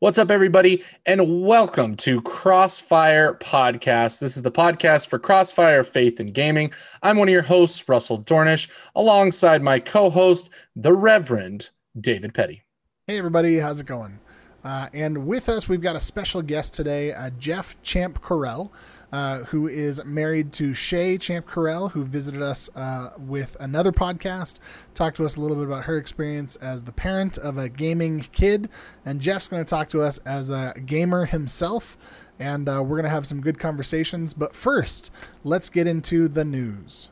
[0.00, 4.18] What's up, everybody, and welcome to Crossfire Podcast.
[4.18, 6.72] This is the podcast for Crossfire Faith and Gaming.
[7.02, 11.68] I'm one of your hosts, Russell Dornish, alongside my co host, the Reverend
[12.00, 12.62] David Petty.
[13.08, 14.18] Hey, everybody, how's it going?
[14.64, 18.70] Uh, and with us, we've got a special guest today, uh, Jeff Champ Correll
[19.12, 24.58] uh, who is married to Shay Champ Correll, who visited us uh, with another podcast,
[24.94, 28.20] talked to us a little bit about her experience as the parent of a gaming
[28.20, 28.68] kid.
[29.04, 31.98] And Jeff's going to talk to us as a gamer himself.
[32.38, 34.32] And uh, we're going to have some good conversations.
[34.32, 35.12] But first,
[35.44, 37.10] let's get into the news.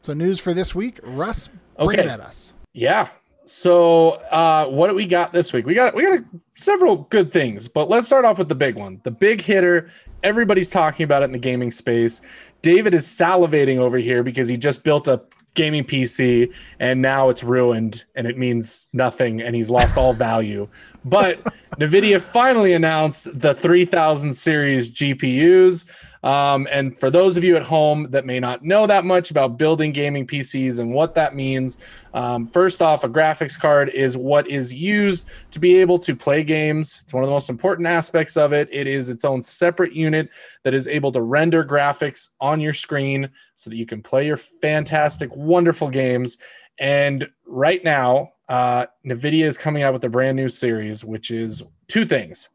[0.00, 2.02] So, news for this week, Russ, bring okay.
[2.02, 2.54] it at us.
[2.74, 3.08] Yeah,
[3.46, 5.66] so, uh, what do we got this week?
[5.66, 8.76] We got we got a, several good things, but let's start off with the big
[8.76, 9.90] one, the big hitter.
[10.24, 12.22] Everybody's talking about it in the gaming space.
[12.62, 15.22] David is salivating over here because he just built a
[15.54, 20.68] gaming PC and now it's ruined and it means nothing and he's lost all value.
[21.04, 21.42] But
[21.78, 25.88] Nvidia finally announced the 3000 series GPUs.
[26.24, 29.58] Um, and for those of you at home that may not know that much about
[29.58, 31.76] building gaming PCs and what that means,
[32.14, 36.42] um, first off, a graphics card is what is used to be able to play
[36.42, 37.00] games.
[37.02, 38.70] It's one of the most important aspects of it.
[38.72, 40.30] It is its own separate unit
[40.62, 44.38] that is able to render graphics on your screen so that you can play your
[44.38, 46.38] fantastic, wonderful games.
[46.78, 51.62] And right now, uh, NVIDIA is coming out with a brand new series, which is
[51.86, 52.48] two things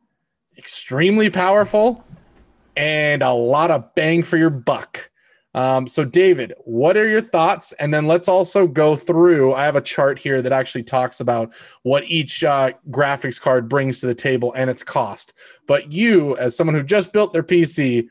[0.58, 2.03] extremely powerful
[2.80, 5.09] and a lot of bang for your buck.
[5.53, 7.73] Um, so, David, what are your thoughts?
[7.73, 9.53] And then let's also go through.
[9.53, 14.00] I have a chart here that actually talks about what each uh, graphics card brings
[14.00, 15.33] to the table and its cost.
[15.67, 18.07] But you, as someone who just built their PC,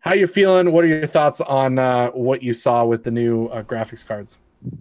[0.00, 0.70] how you feeling?
[0.70, 4.38] What are your thoughts on uh, what you saw with the new uh, graphics cards?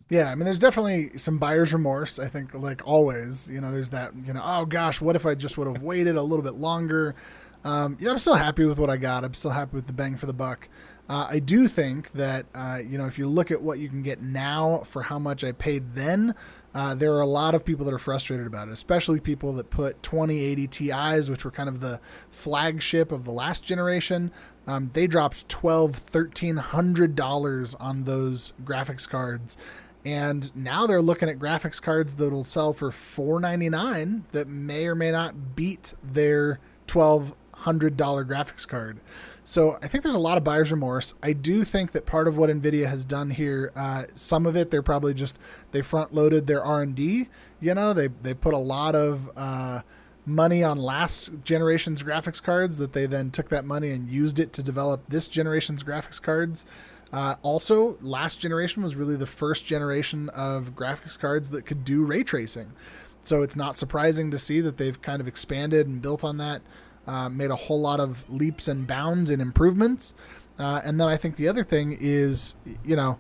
[0.10, 2.20] Yeah, I mean, there's definitely some buyer's remorse.
[2.20, 5.34] I think, like always, you know, there's that, you know, oh gosh, what if I
[5.34, 7.16] just would have waited a little bit longer?
[7.64, 9.24] Um, you know, I'm still happy with what I got.
[9.24, 10.68] I'm still happy with the bang for the buck.
[11.08, 14.02] Uh, I do think that uh, you know if you look at what you can
[14.02, 16.34] get now for how much I paid then,
[16.74, 19.70] uh, there are a lot of people that are frustrated about it, especially people that
[19.70, 22.00] put 2080 Ti's, which were kind of the
[22.30, 24.32] flagship of the last generation.
[24.68, 29.58] Um, they dropped twelve, thirteen hundred dollars on those graphics cards,
[30.06, 35.12] and now they're looking at graphics cards that'll sell for 499 that may or may
[35.12, 39.00] not beat their 12 hundred dollar graphics card.
[39.44, 41.14] So I think there's a lot of buyer's remorse.
[41.24, 44.70] I do think that part of what Nvidia has done here, uh, some of it
[44.70, 45.40] they're probably just
[45.72, 47.30] they front loaded their R and D.
[47.60, 49.82] You know, they they put a lot of uh,
[50.26, 54.54] money on last generation's graphics cards that they then took that money and used it
[54.54, 56.66] to develop this generation's graphics cards.
[57.12, 62.06] Uh, also, last generation was really the first generation of graphics cards that could do
[62.06, 62.72] ray tracing.
[63.22, 66.62] So it's not surprising to see that they've kind of expanded and built on that
[67.08, 70.14] uh, made a whole lot of leaps and bounds and improvements.
[70.60, 73.18] Uh, and then I think the other thing is, you know,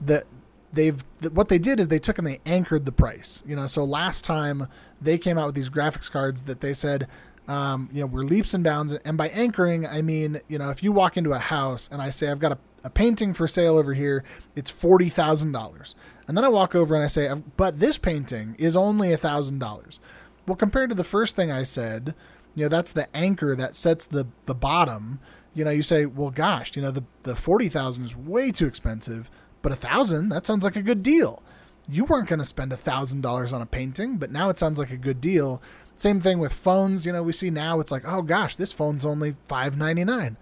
[0.00, 0.24] that
[0.72, 3.42] they've what they did is they took and they anchored the price.
[3.46, 4.68] You know, so last time
[5.00, 7.08] they came out with these graphics cards that they said,
[7.48, 8.92] um, you know, we're leaps and bounds.
[8.92, 12.10] And by anchoring, I mean, you know, if you walk into a house and I
[12.10, 14.24] say I've got a, a painting for sale over here,
[14.54, 15.94] it's forty thousand dollars,
[16.28, 19.58] and then I walk over and I say, but this painting is only a thousand
[19.58, 20.00] dollars.
[20.46, 22.14] Well, compared to the first thing I said,
[22.54, 25.20] you know that's the anchor that sets the the bottom.
[25.54, 29.30] You know you say well gosh you know the the 40,000 is way too expensive
[29.62, 31.42] but a thousand that sounds like a good deal.
[31.88, 34.78] You weren't going to spend a thousand dollars on a painting but now it sounds
[34.78, 35.62] like a good deal.
[35.96, 39.06] Same thing with phones you know we see now it's like oh gosh this phone's
[39.06, 40.36] only 599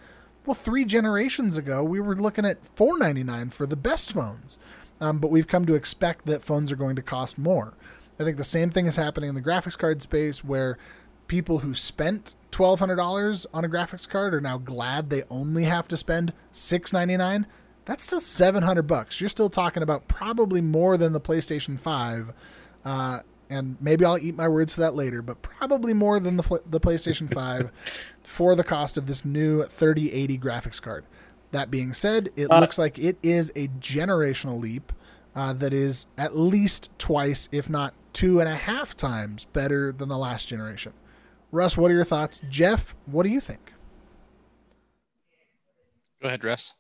[0.47, 4.59] well three generations ago we were looking at 499 for the best phones.
[5.01, 7.75] Um, but we've come to expect that phones are going to cost more.
[8.21, 10.79] I think the same thing is happening in the graphics card space where
[11.33, 15.97] people who spent $1200 on a graphics card are now glad they only have to
[15.97, 17.47] spend 699
[17.87, 19.19] that's still 700 bucks.
[19.19, 22.35] You're still talking about probably more than the playstation 5
[22.85, 26.61] uh, and maybe i'll eat my words for that later but probably more than the,
[26.67, 27.71] the playstation 5
[28.23, 31.07] for the cost of this new 3080 graphics card.
[31.53, 34.93] That being said it uh, looks like it is a generational leap
[35.35, 40.11] uh, that is at least twice if not two and a half times better than
[40.11, 40.93] the last generation
[41.53, 42.43] Russ, what are your thoughts?
[42.49, 43.73] Jeff, what do you think?
[46.21, 46.75] Go ahead, Russ.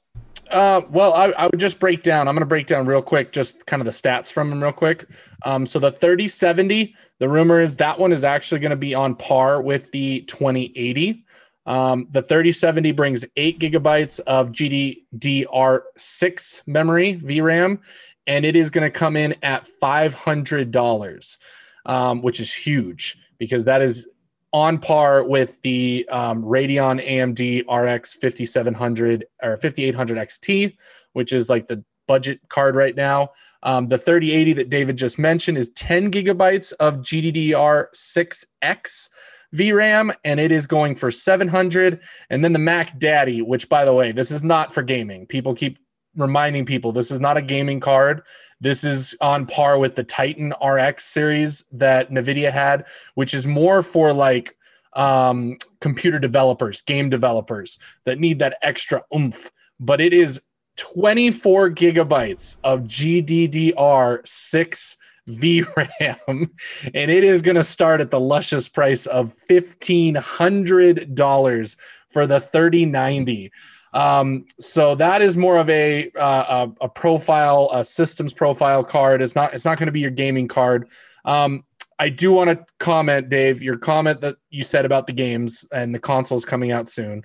[0.50, 2.28] Uh, well, I, I, would just break down.
[2.28, 4.72] I'm going to break down real quick, just kind of the stats from them real
[4.72, 5.06] quick.
[5.44, 9.14] Um, so the 3070, the rumor is that one is actually going to be on
[9.14, 11.24] par with the 2080.
[11.64, 17.78] Um, the 3070 brings eight gigabytes of GDDR6 memory VRAM,
[18.26, 21.38] and it is going to come in at $500,
[21.86, 24.06] um, which is huge because that is
[24.52, 30.76] on par with the um, Radeon AMD RX 5700 or 5800 XT,
[31.12, 33.30] which is like the budget card right now.
[33.62, 39.08] Um, the 3080 that David just mentioned is 10 gigabytes of GDDR6X
[39.54, 42.00] VRAM, and it is going for 700.
[42.30, 45.26] And then the Mac Daddy, which by the way, this is not for gaming.
[45.26, 45.78] People keep
[46.16, 48.22] reminding people this is not a gaming card.
[48.62, 52.86] This is on par with the Titan RX series that NVIDIA had,
[53.16, 54.56] which is more for like
[54.92, 59.50] um, computer developers, game developers that need that extra oomph.
[59.80, 60.40] But it is
[60.76, 64.96] 24 gigabytes of GDDR6
[65.28, 66.16] VRAM,
[66.94, 71.76] and it is going to start at the luscious price of $1,500
[72.10, 73.50] for the 3090.
[73.92, 79.20] Um, so that is more of a uh, a, a, profile, a systems profile card.
[79.20, 80.88] It's not it's not going to be your gaming card.
[81.24, 81.64] Um,
[81.98, 85.94] I do want to comment, Dave, your comment that you said about the games and
[85.94, 87.22] the consoles coming out soon.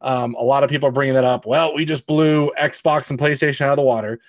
[0.00, 1.46] Um, a lot of people are bringing that up.
[1.46, 4.20] Well, we just blew Xbox and PlayStation out of the water.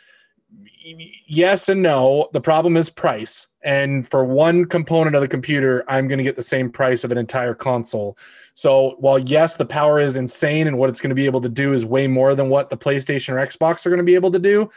[1.27, 2.29] Yes and no.
[2.33, 3.47] The problem is price.
[3.63, 7.11] And for one component of the computer, I'm going to get the same price of
[7.11, 8.17] an entire console.
[8.53, 11.49] So while yes, the power is insane and what it's going to be able to
[11.49, 14.31] do is way more than what the PlayStation or Xbox are going to be able
[14.31, 14.69] to do,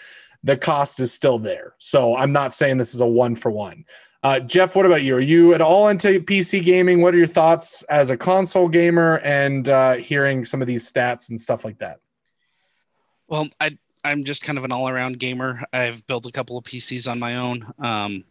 [0.43, 1.75] the cost is still there.
[1.79, 3.85] So I'm not saying this is a one for one.
[4.23, 5.17] Uh, Jeff, what about you?
[5.17, 7.01] Are you at all into PC gaming?
[7.01, 11.31] What are your thoughts as a console gamer and uh, hearing some of these stats
[11.31, 12.01] and stuff like that?
[13.29, 15.62] Well, I I'm just kind of an all around gamer.
[15.73, 17.64] I've built a couple of PCs on my own.
[17.79, 18.25] Um,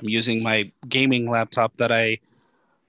[0.00, 2.18] I'm using my gaming laptop that I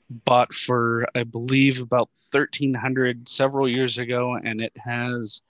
[0.09, 5.41] bought for I believe about 1300 several years ago, and it has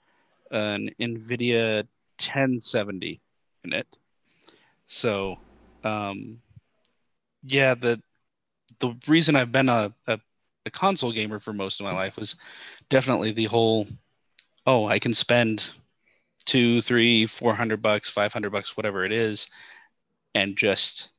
[0.50, 1.86] an NVIDIA
[2.18, 3.20] 1070
[3.64, 3.98] in it.
[4.86, 5.38] So
[5.84, 6.40] um,
[7.42, 8.00] yeah, the
[8.78, 10.20] the reason I've been a, a,
[10.66, 12.36] a console gamer for most of my life was
[12.88, 13.86] definitely the whole
[14.66, 15.72] oh I can spend
[16.50, 19.46] two, three, four hundred bucks, five hundred bucks, whatever it is,
[20.34, 21.10] and just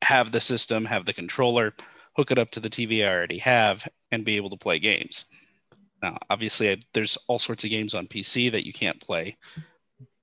[0.00, 1.74] have the system, have the controller,
[2.14, 5.24] hook it up to the TV I already have, and be able to play games.
[6.00, 9.36] Now, obviously, I, there's all sorts of games on PC that you can't play,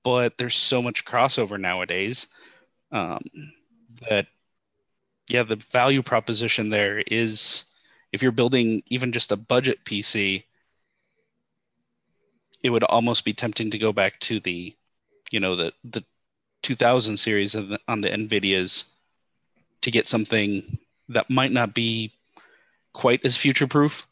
[0.02, 2.28] but there's so much crossover nowadays
[2.90, 3.20] um,
[4.08, 4.28] that
[5.28, 7.64] yeah, the value proposition there is
[8.12, 10.44] if you're building even just a budget PC,
[12.64, 14.74] it would almost be tempting to go back to the,
[15.30, 16.02] you know, the the
[16.62, 18.90] 2000 series the, on the Nvidias
[19.82, 20.78] to get something
[21.10, 22.10] that might not be
[22.94, 24.08] quite as future proof,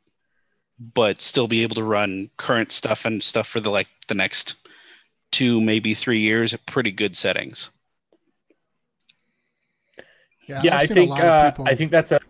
[0.94, 4.68] but still be able to run current stuff and stuff for the like the next
[5.30, 7.70] two maybe three years at pretty good settings.
[10.46, 12.20] Yeah, yeah I think uh, people, I think that's a.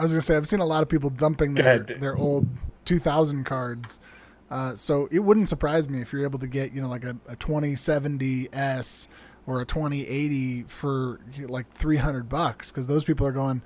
[0.00, 2.48] I was gonna say I've seen a lot of people dumping their their old
[2.86, 4.00] 2000 cards.
[4.50, 7.16] Uh, so it wouldn't surprise me if you're able to get you know like a,
[7.28, 9.08] a 2070s
[9.46, 13.62] or a 2080 for like 300 bucks because those people are going,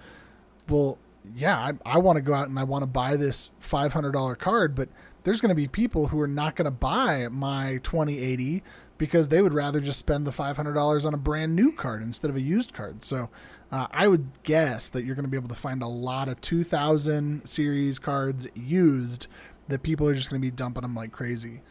[0.68, 0.98] well,
[1.34, 4.75] yeah, I, I want to go out and I want to buy this $500 card,
[4.75, 4.88] but
[5.22, 8.62] there's going to be people who are not going to buy my 2080
[8.99, 12.37] because they would rather just spend the $500 on a brand new card instead of
[12.37, 13.02] a used card.
[13.02, 13.30] So
[13.72, 16.40] uh, I would guess that you're going to be able to find a lot of
[16.40, 19.28] 2000 series cards used
[19.70, 21.62] that people are just going to be dumping them like crazy.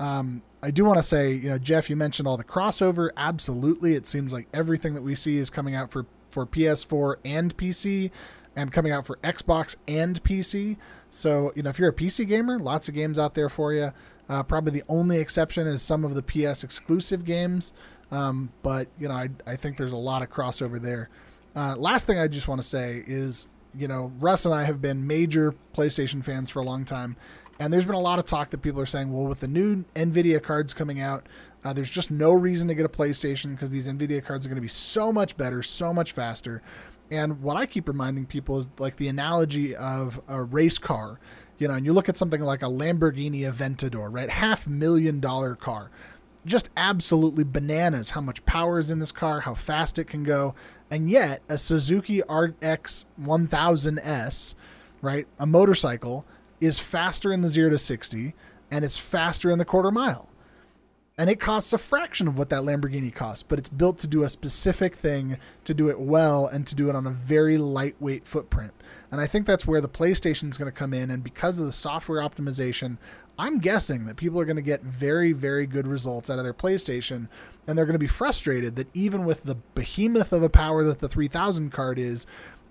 [0.00, 3.10] Um, I do want to say, you know, Jeff, you mentioned all the crossover.
[3.16, 3.94] Absolutely.
[3.94, 8.10] It seems like everything that we see is coming out for, for PS4 and PC
[8.56, 10.76] and coming out for Xbox and PC.
[11.10, 13.92] So, you know, if you're a PC gamer, lots of games out there for you.
[14.28, 17.72] Uh, probably the only exception is some of the PS exclusive games.
[18.10, 21.08] Um, but, you know, I, I think there's a lot of crossover there.
[21.54, 24.80] Uh, last thing I just want to say is, you know, Russ and I have
[24.80, 27.16] been major PlayStation fans for a long time.
[27.58, 29.84] And there's been a lot of talk that people are saying, well, with the new
[29.94, 31.26] NVIDIA cards coming out,
[31.64, 34.56] uh, there's just no reason to get a PlayStation because these NVIDIA cards are going
[34.56, 36.62] to be so much better, so much faster.
[37.10, 41.18] And what I keep reminding people is like the analogy of a race car
[41.58, 44.30] you know, and you look at something like a Lamborghini Aventador, right?
[44.30, 45.90] Half million dollar car.
[46.46, 50.54] Just absolutely bananas how much power is in this car, how fast it can go.
[50.90, 54.54] And yet, a Suzuki RX 1000S,
[55.02, 55.26] right?
[55.38, 56.24] A motorcycle
[56.60, 58.34] is faster in the 0 to 60
[58.70, 60.28] and it's faster in the quarter mile
[61.18, 64.22] and it costs a fraction of what that Lamborghini costs, but it's built to do
[64.22, 68.24] a specific thing, to do it well, and to do it on a very lightweight
[68.24, 68.72] footprint.
[69.10, 71.10] And I think that's where the PlayStation is going to come in.
[71.10, 72.98] And because of the software optimization,
[73.36, 76.54] I'm guessing that people are going to get very, very good results out of their
[76.54, 77.28] PlayStation.
[77.66, 81.00] And they're going to be frustrated that even with the behemoth of a power that
[81.00, 82.26] the 3000 card is,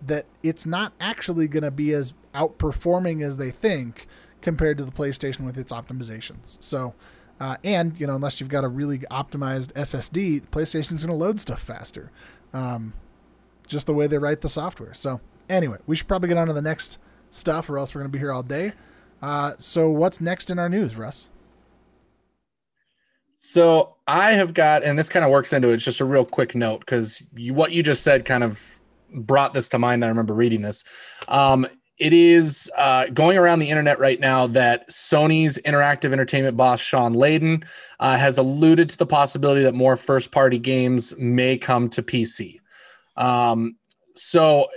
[0.06, 4.08] that it's not actually going to be as outperforming as they think
[4.42, 6.62] compared to the PlayStation with its optimizations.
[6.62, 6.94] So,
[7.40, 11.26] uh, and you know, unless you've got a really optimized SSD, the PlayStation's going to
[11.26, 12.12] load stuff faster.
[12.54, 12.94] Um,
[13.68, 14.94] just the way they write the software.
[14.94, 17.00] So, anyway, we should probably get on to the next
[17.30, 18.74] stuff, or else we're going to be here all day.
[19.22, 21.30] Uh, so, what's next in our news, Russ?
[23.40, 25.76] So I have got, and this kind of works into it.
[25.76, 28.77] It's just a real quick note because what you just said kind of
[29.14, 30.04] brought this to mind.
[30.04, 30.84] I remember reading this.
[31.28, 36.80] Um, it is uh, going around the internet right now that Sony's interactive entertainment boss
[36.80, 37.64] Shawn Layden
[38.00, 42.58] uh, has alluded to the possibility that more first-party games may come to PC.
[43.16, 43.78] Um,
[44.14, 44.68] so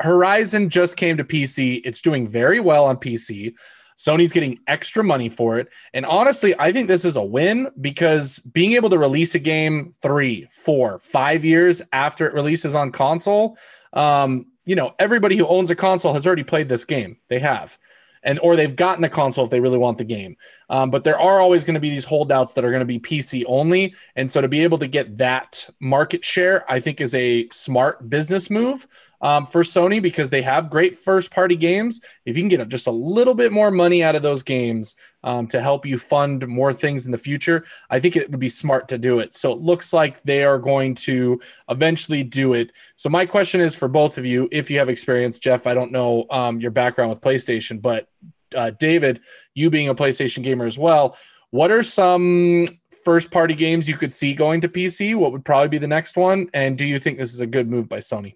[0.00, 1.82] Horizon just came to PC.
[1.84, 3.54] It's doing very well on PC.
[3.98, 5.68] Sony's getting extra money for it.
[5.92, 9.90] And honestly, I think this is a win because being able to release a game
[10.00, 13.58] three, four, five years after it releases on console,
[13.92, 17.16] um, you know, everybody who owns a console has already played this game.
[17.26, 17.76] They have.
[18.22, 20.36] And or they've gotten a console if they really want the game.
[20.68, 23.00] Um, but there are always going to be these holdouts that are going to be
[23.00, 23.94] PC only.
[24.16, 28.10] And so to be able to get that market share, I think is a smart
[28.10, 28.86] business move
[29.20, 32.00] um, for Sony because they have great first party games.
[32.24, 34.94] If you can get just a little bit more money out of those games
[35.24, 38.48] um, to help you fund more things in the future, I think it would be
[38.48, 39.34] smart to do it.
[39.34, 42.72] So it looks like they are going to eventually do it.
[42.96, 45.92] So my question is for both of you, if you have experience, Jeff, I don't
[45.92, 48.08] know um, your background with PlayStation, but
[48.54, 49.20] uh, David,
[49.54, 51.16] you being a PlayStation gamer as well,
[51.50, 52.66] what are some
[53.04, 55.14] first party games you could see going to PC?
[55.14, 56.48] What would probably be the next one?
[56.52, 58.34] And do you think this is a good move by Sony?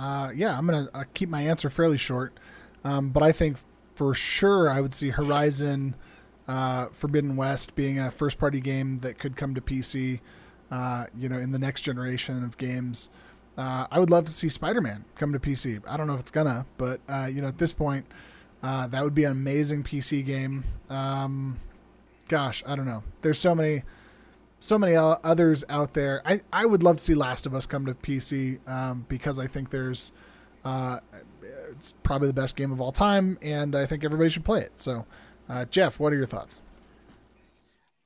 [0.00, 2.32] Uh, yeah, I'm gonna uh, keep my answer fairly short,
[2.84, 3.58] um, but I think
[3.94, 5.94] for sure I would see Horizon
[6.48, 10.20] uh, Forbidden West being a first-party game that could come to PC.
[10.70, 13.10] Uh, you know, in the next generation of games,
[13.58, 15.82] uh, I would love to see Spider-Man come to PC.
[15.86, 18.06] I don't know if it's gonna, but you know, at this point,
[18.62, 20.64] that would be an amazing PC game.
[20.88, 21.60] Um,
[22.28, 23.02] gosh, I don't know.
[23.20, 23.82] There's so many
[24.60, 26.22] so many others out there.
[26.24, 29.46] I, I would love to see Last of Us come to PC um, because I
[29.46, 30.12] think there's
[30.64, 31.00] uh,
[31.70, 34.78] it's probably the best game of all time, and I think everybody should play it.
[34.78, 35.06] So,
[35.48, 36.60] uh, Jeff, what are your thoughts?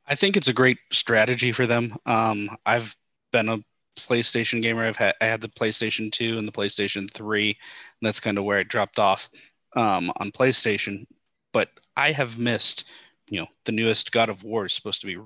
[0.06, 1.96] I think it's a great strategy for them.
[2.06, 2.96] Um, I've
[3.32, 3.58] been a
[3.98, 4.84] PlayStation gamer.
[4.84, 7.56] I've had I had the PlayStation 2 and the PlayStation 3, and
[8.02, 9.28] that's kind of where I dropped off
[9.74, 11.06] um, on PlayStation.
[11.52, 12.88] But I have missed,
[13.28, 15.16] you know, the newest God of War is supposed to be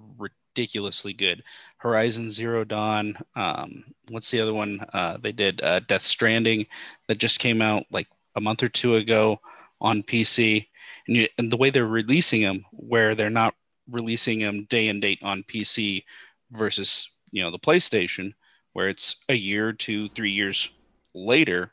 [0.58, 1.44] ridiculously good.
[1.76, 3.16] Horizon Zero Dawn.
[3.36, 5.62] Um, what's the other one uh, they did?
[5.62, 6.66] Uh, Death Stranding
[7.06, 9.40] that just came out like a month or two ago
[9.80, 10.66] on PC.
[11.06, 13.54] And, you, and the way they're releasing them, where they're not
[13.88, 16.02] releasing them day and date on PC
[16.50, 18.34] versus you know the PlayStation,
[18.72, 20.70] where it's a year, two, three years
[21.14, 21.72] later.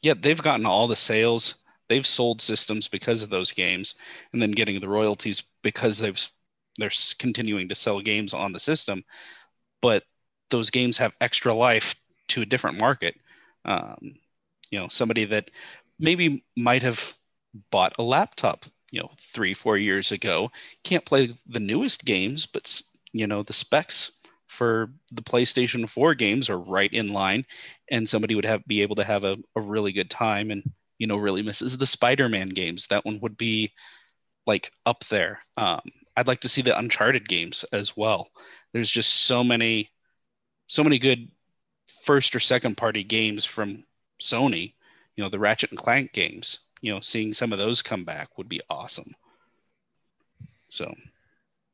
[0.00, 1.56] Yet they've gotten all the sales.
[1.88, 3.96] They've sold systems because of those games,
[4.32, 6.28] and then getting the royalties because they've
[6.78, 9.04] they're continuing to sell games on the system,
[9.80, 10.04] but
[10.50, 11.94] those games have extra life
[12.28, 13.14] to a different market.
[13.64, 14.14] Um,
[14.70, 15.50] you know, somebody that
[15.98, 17.16] maybe might have
[17.70, 20.50] bought a laptop, you know, three, four years ago,
[20.84, 24.12] can't play the newest games, but you know, the specs
[24.48, 27.46] for the PlayStation 4 games are right in line,
[27.90, 30.62] and somebody would have be able to have a, a really good time and
[30.98, 32.86] you know really misses the Spider-Man games.
[32.88, 33.72] That one would be
[34.46, 35.40] like up there.
[35.56, 35.80] Um,
[36.16, 38.30] I'd like to see the Uncharted games as well.
[38.72, 39.90] There's just so many,
[40.66, 41.30] so many good
[42.04, 43.84] first or second party games from
[44.20, 44.74] Sony.
[45.16, 46.60] You know, the Ratchet and Clank games.
[46.80, 49.14] You know, seeing some of those come back would be awesome.
[50.68, 50.92] So,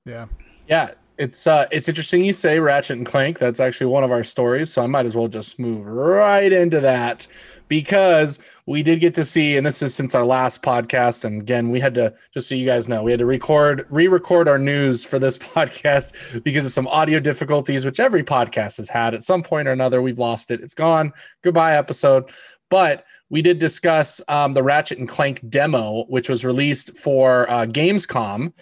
[0.05, 0.27] yeah,
[0.67, 3.39] yeah, it's uh, it's interesting you say Ratchet and Clank.
[3.39, 6.81] That's actually one of our stories, so I might as well just move right into
[6.81, 7.27] that
[7.69, 11.25] because we did get to see, and this is since our last podcast.
[11.25, 14.09] And again, we had to, just so you guys know, we had to record, re
[14.09, 18.89] record our news for this podcast because of some audio difficulties, which every podcast has
[18.89, 20.03] had at some point or another.
[20.03, 20.61] We've lost it.
[20.61, 21.13] It's gone.
[21.43, 22.31] Goodbye, episode.
[22.71, 27.67] But we did discuss um, the Ratchet and Clank demo, which was released for uh,
[27.67, 28.53] Gamescom.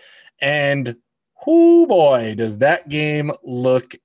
[0.40, 0.96] And
[1.46, 3.96] whoo boy, does that game look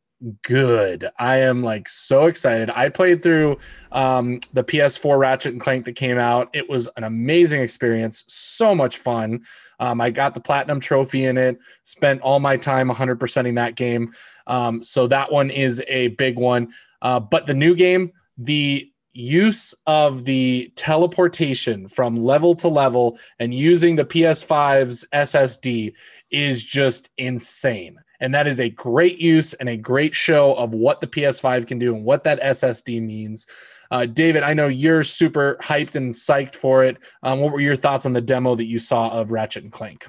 [0.44, 1.10] good.
[1.18, 2.70] I am like so excited.
[2.70, 3.58] I played through
[3.92, 6.50] um, the PS4 Ratchet and Clank that came out.
[6.54, 9.44] It was an amazing experience, so much fun.
[9.80, 11.58] Um, I got the platinum trophy in it.
[11.84, 14.14] Spent all my time 100%ing that game.
[14.46, 16.74] Um, so that one is a big one.
[17.02, 23.54] Uh, but the new game, the use of the teleportation from level to level and
[23.54, 25.94] using the PS5's SSD
[26.32, 31.02] is just insane And that is a great use and a great show of what
[31.02, 33.48] the PS5 can do and what that SSD means.
[33.90, 36.98] Uh, David, I know you're super hyped and psyched for it.
[37.24, 40.08] Um, what were your thoughts on the demo that you saw of Ratchet and Clank?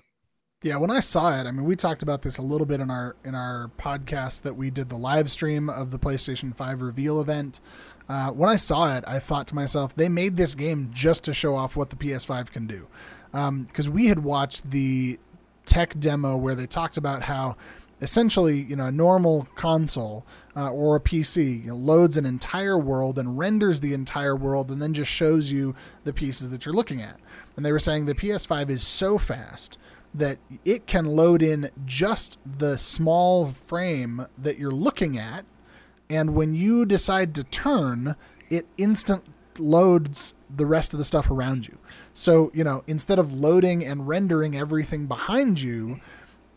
[0.63, 2.89] Yeah, when I saw it, I mean, we talked about this a little bit in
[2.89, 7.21] our in our podcast that we did the live stream of the PlayStation 5 reveal
[7.21, 7.61] event.
[8.09, 11.35] Uh, when I saw it, I thought to myself, they made this game just to
[11.35, 12.87] show off what the PS5 can do.
[13.33, 15.19] Because um, we had watched the
[15.65, 17.57] tech demo where they talked about how
[18.03, 20.27] essentially, you know, a normal console
[20.57, 24.71] uh, or a PC you know, loads an entire world and renders the entire world
[24.71, 27.19] and then just shows you the pieces that you're looking at.
[27.57, 29.79] And they were saying the PS5 is so fast
[30.15, 35.45] that it can load in just the small frame that you're looking at.
[36.11, 38.17] And when you decide to turn,
[38.51, 39.25] it instant
[39.59, 41.79] loads the rest of the stuff around you.
[42.13, 46.01] So, you know, instead of loading and rendering everything behind you,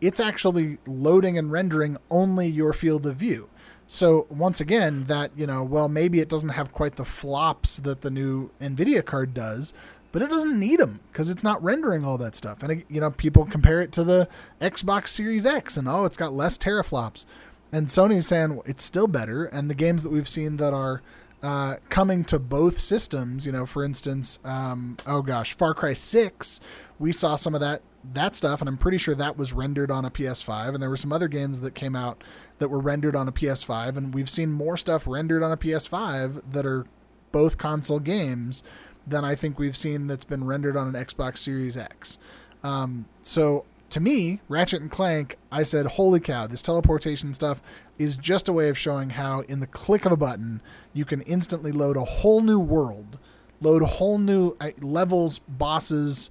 [0.01, 3.49] it's actually loading and rendering only your field of view.
[3.87, 8.01] So once again, that you know, well, maybe it doesn't have quite the flops that
[8.01, 9.73] the new Nvidia card does,
[10.11, 12.63] but it doesn't need them because it's not rendering all that stuff.
[12.63, 14.27] And you know, people compare it to the
[14.59, 17.25] Xbox Series X, and oh, it's got less teraflops.
[17.71, 19.45] And Sony's saying it's still better.
[19.45, 21.01] And the games that we've seen that are
[21.43, 26.59] uh, coming to both systems, you know, for instance, um, oh gosh, Far Cry Six,
[26.99, 27.81] we saw some of that
[28.13, 30.73] that stuff, and I'm pretty sure that was rendered on a PS5.
[30.73, 32.23] And there were some other games that came out
[32.59, 36.51] that were rendered on a PS5, and we've seen more stuff rendered on a PS5
[36.51, 36.85] that are
[37.31, 38.63] both console games
[39.07, 42.17] than I think we've seen that's been rendered on an Xbox Series X.
[42.63, 47.61] Um, so to me, Ratchet and Clank, I said, holy cow, this teleportation stuff
[47.97, 50.61] is just a way of showing how, in the click of a button,
[50.91, 53.17] you can instantly load a whole new world,
[53.61, 56.29] load whole new uh, levels, bosses,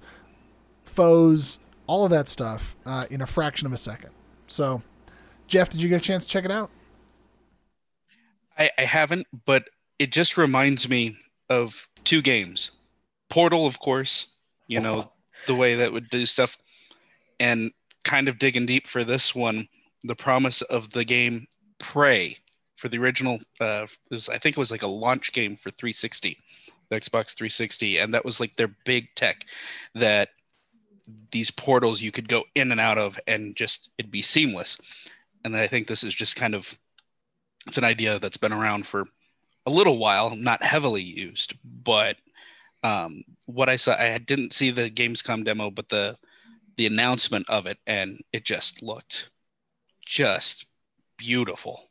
[0.83, 4.11] foes, all of that stuff uh, in a fraction of a second.
[4.45, 4.83] So,
[5.47, 6.69] Jeff, did you get a chance to check it out?
[8.59, 11.17] I, I haven't, but it just reminds me
[11.49, 12.69] of two games.
[13.29, 14.27] Portal, of course,
[14.67, 15.11] you know,
[15.47, 16.59] the way that would do stuff.
[17.39, 17.71] And
[18.03, 19.67] kind of digging deep for this one,
[20.03, 21.47] the promise of the game
[21.79, 22.37] Prey
[22.75, 26.37] for the original, uh, was, I think it was like a launch game for 360,
[26.89, 27.97] the Xbox 360.
[27.97, 29.45] And that was like their big tech
[29.95, 30.29] that
[31.31, 34.79] these portals you could go in and out of and just it'd be seamless.
[35.43, 36.77] And I think this is just kind of
[37.67, 39.05] it's an idea that's been around for
[39.65, 42.17] a little while, not heavily used, but
[42.83, 46.17] um, what I saw, I didn't see the Gamescom demo, but the
[46.77, 49.29] the announcement of it, and it just looked
[50.05, 50.65] just
[51.17, 51.89] beautiful.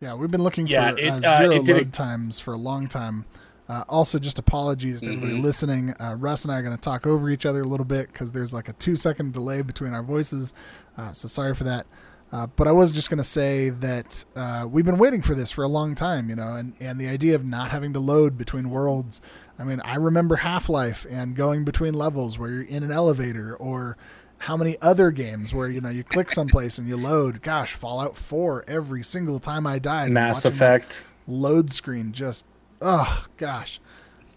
[0.00, 2.88] Yeah, we've been looking yeah, for it, uh, zero uh, load times for a long
[2.88, 3.26] time.
[3.68, 5.18] Uh, also, just apologies to mm-hmm.
[5.18, 5.94] everybody listening.
[6.00, 8.32] Uh, Russ and I are going to talk over each other a little bit because
[8.32, 10.54] there's like a two second delay between our voices.
[10.96, 11.86] Uh, so sorry for that.
[12.32, 15.50] Uh, but I was just going to say that uh, we've been waiting for this
[15.50, 18.38] for a long time, you know, and, and the idea of not having to load
[18.38, 19.20] between worlds.
[19.58, 23.56] I mean, I remember Half Life and going between levels where you're in an elevator,
[23.56, 23.96] or
[24.38, 27.42] how many other games where you know you click someplace and you load.
[27.42, 30.10] Gosh, Fallout 4 every single time I died.
[30.10, 32.46] Mass Effect load screen just
[32.80, 33.80] oh gosh.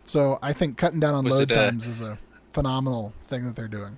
[0.04, 2.18] So I think cutting down on was load times is a
[2.52, 3.98] phenomenal thing that they're doing.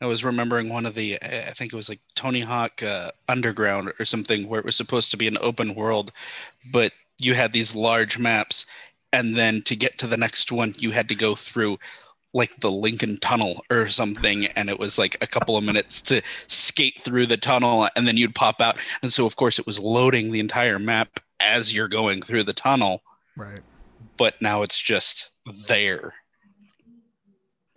[0.00, 3.92] I was remembering one of the, I think it was like Tony Hawk uh, Underground
[3.98, 6.12] or something, where it was supposed to be an open world,
[6.72, 8.66] but you had these large maps,
[9.12, 11.78] and then to get to the next one, you had to go through
[12.34, 16.22] like the Lincoln Tunnel or something, and it was like a couple of minutes to
[16.46, 19.80] skate through the tunnel, and then you'd pop out, and so of course it was
[19.80, 23.02] loading the entire map as you're going through the tunnel.
[23.36, 23.62] Right.
[24.16, 25.30] But now it's just
[25.66, 26.14] there.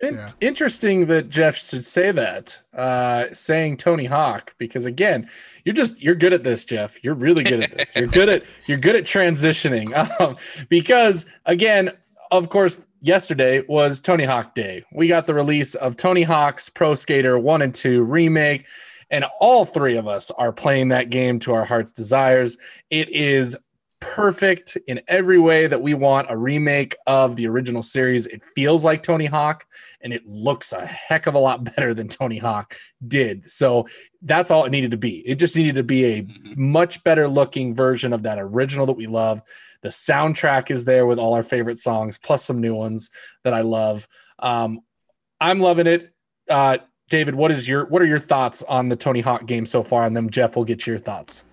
[0.02, 0.30] Yeah.
[0.40, 5.28] Interesting that Jeff should say that, uh, saying Tony Hawk, because again,
[5.64, 7.02] you're just you're good at this, Jeff.
[7.04, 7.94] You're really good at this.
[7.94, 9.92] You're good at you're good at transitioning.
[10.20, 10.36] Um,
[10.68, 11.90] because again,
[12.32, 14.84] of course, yesterday was Tony Hawk Day.
[14.92, 18.66] We got the release of Tony Hawk's Pro Skater One and Two remake.
[19.10, 22.56] And all three of us are playing that game to our heart's desires.
[22.90, 23.56] It is
[24.02, 28.26] perfect in every way that we want a remake of the original series.
[28.26, 29.64] It feels like Tony Hawk
[30.00, 33.48] and it looks a heck of a lot better than Tony Hawk did.
[33.48, 33.86] So
[34.20, 35.18] that's all it needed to be.
[35.26, 36.70] It just needed to be a mm-hmm.
[36.70, 39.40] much better looking version of that original that we love.
[39.82, 43.10] The soundtrack is there with all our favorite songs, plus some new ones
[43.44, 44.06] that I love.
[44.38, 44.80] Um,
[45.40, 46.12] I'm loving it.
[46.48, 49.82] Uh, David, what is your what are your thoughts on the Tony Hawk game so
[49.82, 50.04] far?
[50.04, 51.44] And then Jeff will get your thoughts.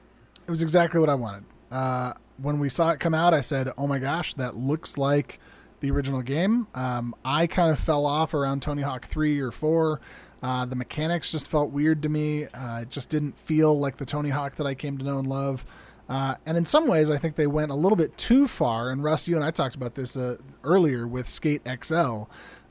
[0.48, 1.44] It was exactly what I wanted.
[1.72, 5.39] Uh, when we saw it come out, I said, "Oh my gosh, that looks like
[5.80, 10.02] the original game." Um, I kind of fell off around Tony Hawk three or four.
[10.41, 12.45] Uh, the mechanics just felt weird to me.
[12.45, 15.28] Uh, it just didn't feel like the Tony Hawk that I came to know and
[15.28, 15.65] love.
[16.08, 18.89] Uh, and in some ways, I think they went a little bit too far.
[18.89, 22.23] And Russ, you and I talked about this uh, earlier with Skate XL.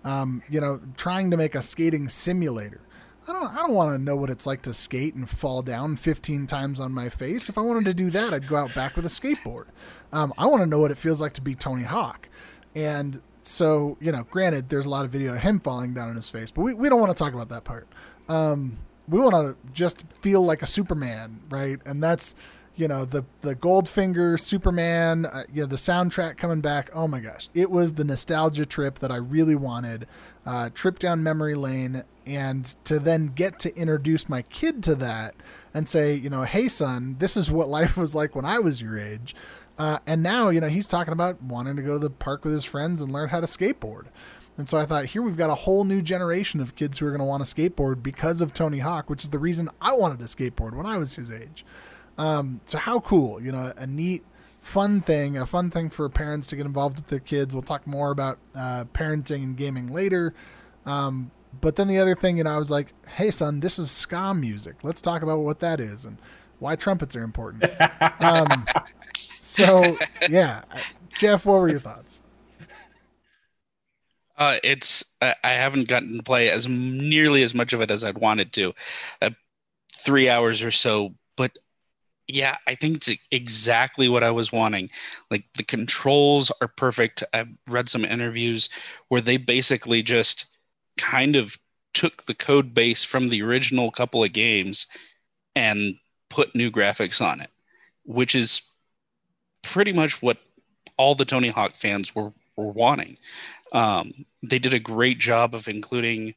[0.03, 2.81] Um, you know, trying to make a skating simulator.
[3.29, 5.97] I don't, I don't want to know what it's like to skate and fall down
[5.97, 7.49] 15 times on my face.
[7.49, 9.67] If I wanted to do that, I'd go out back with a skateboard.
[10.13, 12.29] Um, I want to know what it feels like to be Tony Hawk.
[12.75, 16.17] And so, you know, granted, there's a lot of video of him falling down on
[16.17, 17.87] his face, but we, we don't want to talk about that part.
[18.29, 21.79] Um, we want to just feel like a Superman, right?
[21.87, 22.35] And that's,
[22.79, 26.91] you know, the the Goldfinger Superman, uh, you know, the soundtrack coming back.
[26.95, 30.07] Oh my gosh, it was the nostalgia trip that I really wanted.
[30.47, 35.35] Uh, trip down memory lane, and to then get to introduce my kid to that
[35.75, 38.81] and say, you know, hey son, this is what life was like when I was
[38.81, 39.35] your age.
[39.79, 42.53] Uh, and now, you know, he's talking about wanting to go to the park with
[42.53, 44.07] his friends and learn how to skateboard.
[44.57, 47.11] And so I thought, here we've got a whole new generation of kids who are
[47.11, 50.19] going to want to skateboard because of Tony Hawk, which is the reason I wanted
[50.19, 51.65] to skateboard when I was his age.
[52.19, 54.25] Um, so how cool, you know, a neat,
[54.61, 57.55] fun thing, a fun thing for parents to get involved with their kids.
[57.55, 60.35] We'll talk more about uh, parenting and gaming later.
[60.85, 63.91] Um, but then the other thing, you know, I was like, hey, son, this is
[63.91, 64.77] ska music.
[64.83, 66.19] Let's talk about what that is and
[66.59, 67.65] why trumpets are important.
[68.21, 68.67] um,
[69.41, 69.97] so,
[70.29, 70.63] yeah.
[71.11, 72.23] Jeff, what were your thoughts?
[74.37, 78.19] Uh, it's I haven't gotten to play as nearly as much of it as I'd
[78.19, 78.73] wanted to,
[79.21, 79.31] uh,
[79.93, 81.15] three hours or so.
[81.37, 81.59] But
[82.29, 84.91] yeah, I think it's exactly what I was wanting.
[85.31, 87.25] Like the controls are perfect.
[87.33, 88.69] I've read some interviews
[89.09, 90.47] where they basically just
[90.99, 91.57] kind of
[91.95, 94.87] took the code base from the original couple of games
[95.57, 95.97] and
[96.29, 97.51] put new graphics on it,
[98.05, 98.61] which is
[99.63, 100.37] pretty much what
[100.99, 103.17] all the Tony Hawk fans were, were wanting.
[103.73, 104.13] Um,
[104.43, 106.35] they did a great job of including,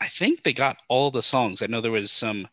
[0.00, 1.60] I think they got all the songs.
[1.60, 2.48] I know there was some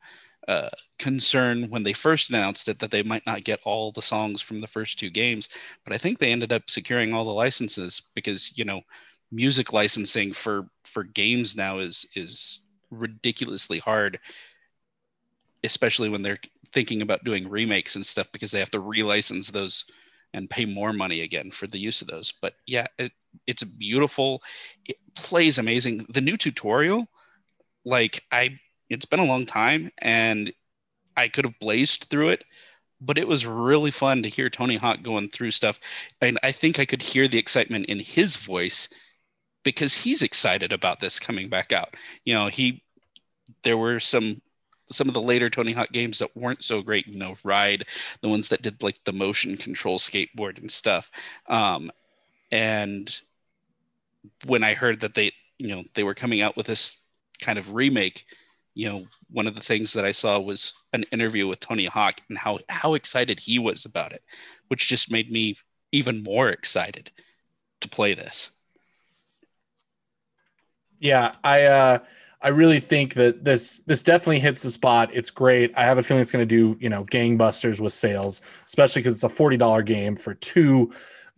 [0.48, 4.42] uh, concern when they first announced it that they might not get all the songs
[4.42, 5.50] from the first two games,
[5.84, 8.82] but I think they ended up securing all the licenses because, you know,
[9.32, 14.20] music licensing for for games now is is ridiculously hard
[15.64, 16.40] especially when they're
[16.72, 19.86] thinking about doing remakes and stuff because they have to relicense those
[20.34, 22.32] and pay more money again for the use of those.
[22.42, 23.12] But yeah, it,
[23.48, 24.42] it's beautiful.
[24.86, 26.06] It plays amazing.
[26.10, 27.08] The new tutorial,
[27.86, 30.52] like I, it's been a long time and
[31.18, 32.44] I could have blazed through it,
[33.02, 35.80] but it was really fun to hear Tony Hawk going through stuff.
[36.22, 38.90] And I think I could hear the excitement in his voice
[39.64, 41.96] because he's excited about this coming back out.
[42.26, 42.84] You know, he,
[43.64, 44.42] there were some
[44.92, 47.86] some of the later Tony Hawk games that weren't so great, you know, Ride,
[48.22, 51.10] the ones that did like the motion control skateboard and stuff.
[51.48, 51.92] Um,
[52.52, 53.22] and
[54.46, 56.98] when I heard that they, you know, they were coming out with this
[57.42, 58.26] kind of remake,
[58.76, 62.20] you know, one of the things that I saw was an interview with Tony Hawk
[62.30, 64.22] and how how excited he was about it,
[64.68, 65.56] which just made me
[65.92, 67.10] even more excited
[67.82, 68.52] to play this.
[71.00, 72.00] Yeah, I uh
[72.42, 75.10] I really think that this this definitely hits the spot.
[75.14, 75.72] It's great.
[75.76, 79.16] I have a feeling it's going to do you know gangbusters with sales, especially because
[79.16, 80.92] it's a forty dollar game for two,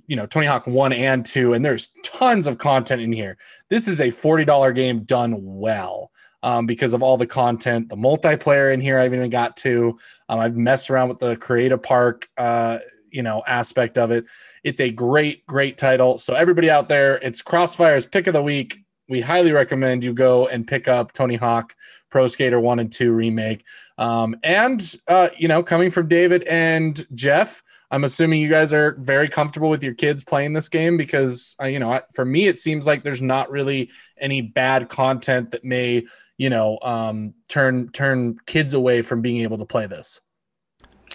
[0.07, 3.37] you know, Tony Hawk one and two, and there's tons of content in here.
[3.69, 6.11] This is a forty dollar game done well.
[6.43, 9.97] Um, because of all the content, the multiplayer in here, I've even got to.
[10.29, 12.77] Um, I've messed around with the creative park, uh,
[13.09, 14.25] you know, aspect of it.
[14.63, 16.19] It's a great, great title.
[16.19, 18.77] So everybody out there, it's Crossfire's pick of the week
[19.09, 21.75] we highly recommend you go and pick up Tony Hawk
[22.09, 23.63] Pro Skater 1 and 2 remake.
[23.97, 28.95] Um, and, uh, you know, coming from David and Jeff, I'm assuming you guys are
[28.99, 32.59] very comfortable with your kids playing this game because, uh, you know, for me, it
[32.59, 36.05] seems like there's not really any bad content that may,
[36.37, 40.21] you know, um, turn turn kids away from being able to play this.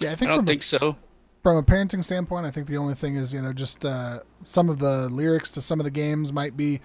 [0.01, 0.97] Yeah, I think I don't think so.
[1.43, 4.69] From a parenting standpoint, I think the only thing is, you know, just uh, some
[4.69, 6.81] of the lyrics to some of the games might be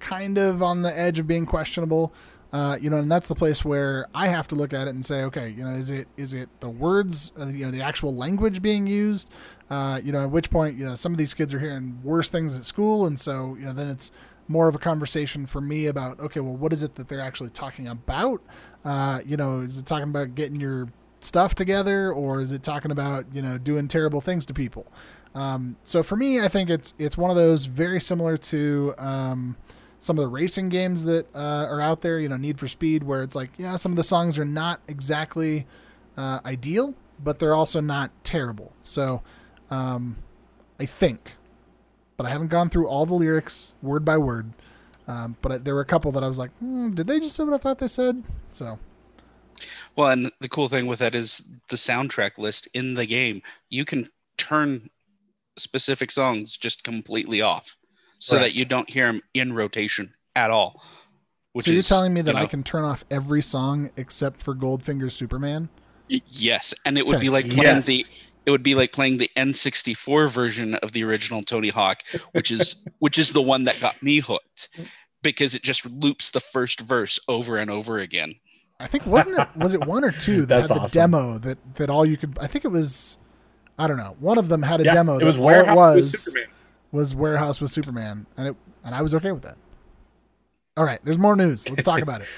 [0.00, 2.12] kind of on the edge of being questionable.
[2.52, 5.02] Uh, you know, and that's the place where I have to look at it and
[5.02, 8.14] say, okay, you know, is it is it the words, uh, you know, the actual
[8.14, 9.30] language being used?
[9.70, 12.28] Uh, you know, at which point, you know, some of these kids are hearing worse
[12.28, 14.12] things at school, and so you know, then it's
[14.48, 17.50] more of a conversation for me about, okay, well, what is it that they're actually
[17.50, 18.42] talking about?
[18.84, 20.88] Uh, you know, is it talking about getting your
[21.20, 24.86] stuff together, or is it talking about you know doing terrible things to people?
[25.34, 28.94] Um, so for me, I think it's it's one of those very similar to.
[28.98, 29.56] Um,
[29.98, 33.04] some of the racing games that uh, are out there, you know, Need for Speed,
[33.04, 35.64] where it's like, yeah, some of the songs are not exactly
[36.16, 38.72] uh, ideal, but they're also not terrible.
[38.82, 39.22] So
[39.70, 40.16] um,
[40.80, 41.34] I think,
[42.22, 44.52] but I haven't gone through all the lyrics word by word.
[45.08, 47.42] Um, but there were a couple that I was like, hmm, did they just say
[47.42, 48.22] what I thought they said?
[48.52, 48.78] So.
[49.96, 53.42] Well, and the cool thing with that is the soundtrack list in the game.
[53.70, 54.06] You can
[54.36, 54.88] turn
[55.56, 57.76] specific songs just completely off,
[58.20, 58.42] so right.
[58.42, 60.80] that you don't hear them in rotation at all.
[61.58, 64.40] so you're is, telling me that you know, I can turn off every song except
[64.40, 65.68] for Goldfinger's Superman?
[66.08, 67.24] Yes, and it would okay.
[67.24, 67.86] be like playing yes.
[67.86, 68.04] the
[68.46, 72.02] it would be like playing the N64 version of the original Tony Hawk,
[72.32, 74.68] which is which is the one that got me hooked
[75.22, 78.34] because it just loops the first verse over and over again.
[78.80, 81.00] I think wasn't it was it one or two that had the awesome.
[81.00, 83.16] demo that that all you could I think it was
[83.78, 84.16] I don't know.
[84.18, 85.18] One of them had a yeah, demo.
[85.18, 86.46] It was Warehouse it was, with
[86.90, 89.56] Was Warehouse with Superman, and it and I was okay with that.
[90.76, 91.68] All right, there's more news.
[91.68, 92.28] Let's talk about it.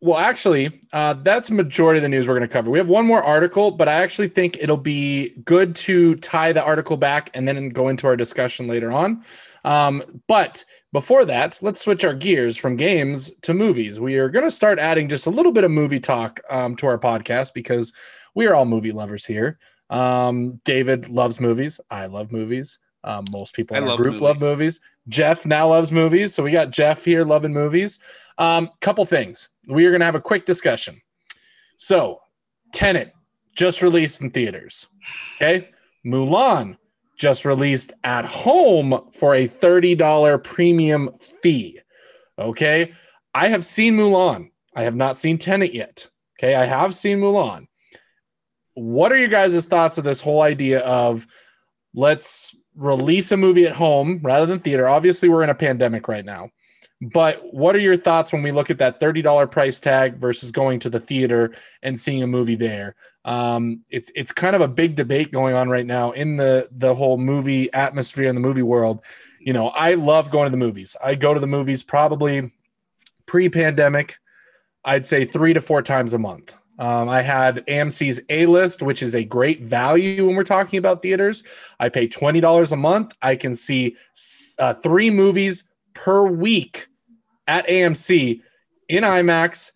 [0.00, 2.70] Well, actually, uh, that's majority of the news we're going to cover.
[2.70, 6.62] We have one more article, but I actually think it'll be good to tie the
[6.62, 9.24] article back and then go into our discussion later on.
[9.64, 13.98] Um, but before that, let's switch our gears from games to movies.
[13.98, 16.86] We are going to start adding just a little bit of movie talk um, to
[16.86, 17.92] our podcast because
[18.36, 19.58] we are all movie lovers here.
[19.90, 21.80] Um, David loves movies.
[21.90, 22.78] I love movies.
[23.04, 24.20] Um, most people in I our group movies.
[24.20, 24.80] love movies.
[25.08, 26.34] Jeff now loves movies.
[26.34, 27.98] So we got Jeff here loving movies.
[28.36, 29.48] Um, couple things.
[29.66, 31.00] We are going to have a quick discussion.
[31.76, 32.20] So,
[32.72, 33.12] Tenet
[33.54, 34.86] just released in theaters.
[35.36, 35.68] Okay.
[36.06, 36.76] Mulan
[37.16, 41.80] just released at home for a $30 premium fee.
[42.38, 42.94] Okay.
[43.34, 44.50] I have seen Mulan.
[44.74, 46.08] I have not seen Tenet yet.
[46.38, 46.54] Okay.
[46.54, 47.66] I have seen Mulan.
[48.74, 51.26] What are your guys' thoughts of this whole idea of
[51.94, 54.88] let's release a movie at home rather than theater?
[54.88, 56.50] Obviously, we're in a pandemic right now.
[57.00, 60.80] But what are your thoughts when we look at that $30 price tag versus going
[60.80, 62.96] to the theater and seeing a movie there?
[63.24, 66.94] Um, it's it's kind of a big debate going on right now in the the
[66.94, 69.04] whole movie atmosphere in the movie world.
[69.38, 70.96] You know, I love going to the movies.
[71.02, 72.50] I go to the movies probably
[73.26, 74.16] pre-pandemic.
[74.84, 76.56] I'd say three to four times a month.
[76.78, 81.02] Um, I had AMC's A list, which is a great value when we're talking about
[81.02, 81.42] theaters.
[81.80, 83.14] I pay twenty dollars a month.
[83.22, 83.96] I can see
[84.58, 85.64] uh, three movies
[85.94, 86.86] per week
[87.46, 88.40] at AMC
[88.88, 89.72] in IMAX,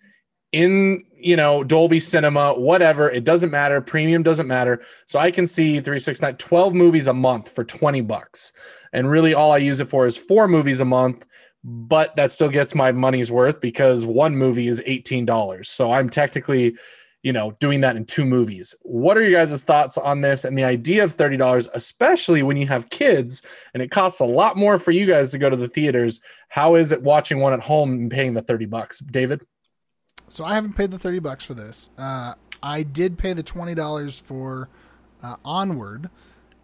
[0.53, 3.11] in you know Dolby Cinema, whatever.
[3.11, 3.81] It doesn't matter.
[3.81, 4.83] Premium doesn't matter.
[5.07, 8.53] So I can see 369 12 movies a month for 20 bucks.
[8.93, 11.25] And really all I use it for is four movies a month,
[11.65, 15.65] but that still gets my money's worth because one movie is $18.
[15.67, 16.75] So I'm technically
[17.23, 18.75] you know, doing that in two movies.
[18.83, 22.67] What are your guys' thoughts on this and the idea of $30, especially when you
[22.67, 23.43] have kids
[23.75, 26.21] and it costs a lot more for you guys to go to the theaters?
[26.49, 28.99] How is it watching one at home and paying the 30 bucks?
[28.99, 29.41] David?
[30.27, 31.91] So I haven't paid the 30 bucks for this.
[31.97, 34.69] Uh, I did pay the $20 for
[35.23, 36.11] uh, Onward,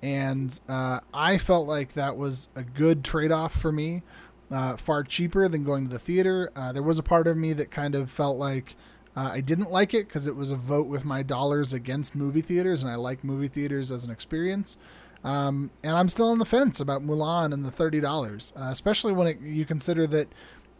[0.02, 4.02] and uh, I felt like that was a good trade off for me.
[4.50, 6.48] Uh, far cheaper than going to the theater.
[6.56, 8.76] Uh, there was a part of me that kind of felt like
[9.14, 12.40] uh, I didn't like it because it was a vote with my dollars against movie
[12.40, 14.78] theaters, and I like movie theaters as an experience.
[15.24, 19.12] Um, and I'm still on the fence about Mulan and the thirty dollars, uh, especially
[19.12, 20.28] when it, you consider that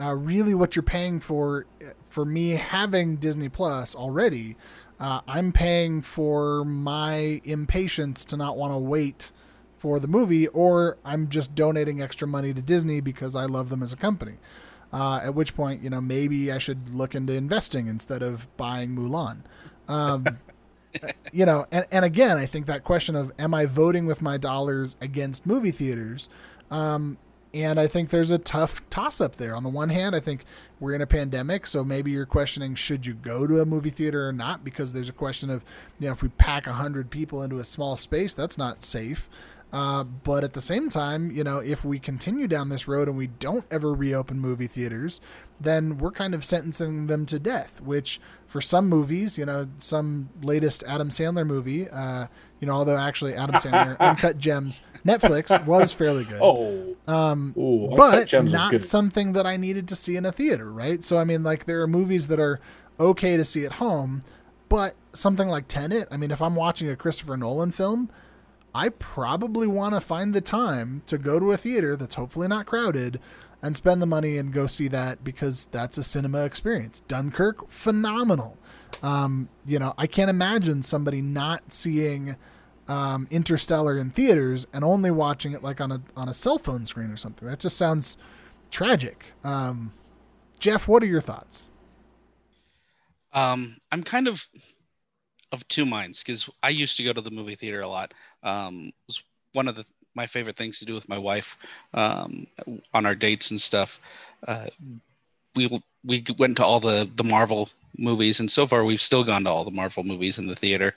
[0.01, 1.67] uh, really what you're paying for
[2.09, 4.57] for me having Disney Plus already.
[5.01, 9.33] Uh, I'm paying for my impatience to not want to wait
[9.79, 13.83] for the movie, or I'm just donating extra money to Disney because I love them
[13.83, 14.35] as a company.
[14.93, 18.97] Uh, at which point, you know, maybe I should look into investing instead of buying
[18.97, 19.43] Mulan.
[19.87, 20.27] Um,
[21.33, 24.39] you know, and, and again, I think that question of am I voting with my
[24.39, 26.29] dollars against movie theaters?
[26.71, 27.19] Um,
[27.55, 29.57] and I think there's a tough toss up there.
[29.57, 30.45] On the one hand, I think
[30.81, 34.29] we're in a pandemic, so maybe you're questioning should you go to a movie theater
[34.29, 35.65] or not because there's a question of,
[35.99, 39.31] you know, if we pack 100 people into a small space, that's not safe.
[39.71, 43.19] Uh, but at the same time, you know, if we continue down this road and
[43.19, 45.21] we don't ever reopen movie theaters,
[45.61, 47.81] then we're kind of sentencing them to death.
[47.83, 52.29] Which, for some movies, you know, some latest Adam Sandler movie, uh,
[52.61, 56.41] you know, although actually Adam Sandler Uncut Gems Netflix was fairly good.
[56.43, 61.05] Oh, um, Ooh, but not something that I needed to see in a theater, right?
[61.05, 62.59] So I mean, like there are movies that are
[62.99, 64.23] okay to see at home,
[64.71, 66.09] but something like Tenet.
[66.11, 68.11] I mean, if I'm watching a Christopher Nolan film
[68.79, 72.67] I probably want to find the time to go to a theater that's hopefully not
[72.67, 73.19] crowded
[73.61, 77.01] and spend the money and go see that because that's a cinema experience.
[77.01, 78.57] Dunkirk, phenomenal.
[79.03, 82.37] Um, you know, I can't imagine somebody not seeing
[82.87, 86.85] um, Interstellar in theaters and only watching it like on a on a cell phone
[86.85, 87.49] screen or something.
[87.49, 88.17] That just sounds
[88.71, 89.33] tragic.
[89.43, 89.93] Um,
[90.61, 91.67] Jeff, what are your thoughts?
[93.33, 94.49] Um, I'm kind of
[95.53, 98.15] of two minds because I used to go to the movie theater a lot.
[98.43, 99.85] Um, was one of the
[100.15, 101.59] my favorite things to do with my wife
[101.95, 102.47] um,
[102.93, 104.01] on our dates and stuff.
[104.47, 104.67] Uh,
[105.55, 105.69] we
[106.05, 109.51] we went to all the the Marvel movies, and so far we've still gone to
[109.51, 110.95] all the Marvel movies in the theater.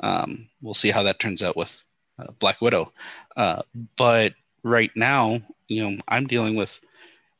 [0.00, 1.82] Um, we'll see how that turns out with
[2.18, 2.92] uh, Black Widow.
[3.36, 3.62] Uh,
[3.96, 6.80] but right now, you know, I'm dealing with.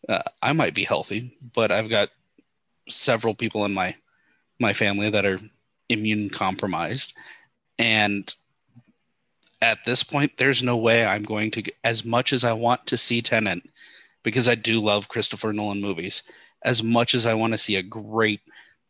[0.09, 2.11] Uh, I might be healthy, but I've got
[2.88, 3.94] several people in my
[4.61, 5.38] my family that are
[5.94, 7.14] immune compromised,
[7.78, 8.35] and
[9.62, 12.98] at this point, there's no way I'm going to, as much as I want to
[12.98, 13.62] see Tenet,
[14.22, 16.22] because I do love Christopher Nolan movies,
[16.62, 18.40] as much as I want to see a great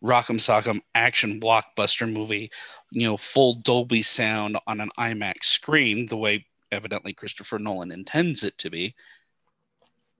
[0.02, 2.50] Rock'em Sock'em action blockbuster movie,
[2.90, 8.44] you know, full Dolby sound on an IMAX screen, the way evidently Christopher Nolan intends
[8.44, 8.94] it to be,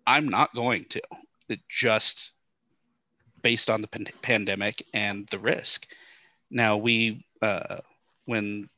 [0.07, 1.03] I'm not going to.
[1.49, 2.33] It just
[3.43, 5.87] based on the pan- pandemic and the risk.
[6.51, 7.79] Now we, uh,
[8.27, 8.69] when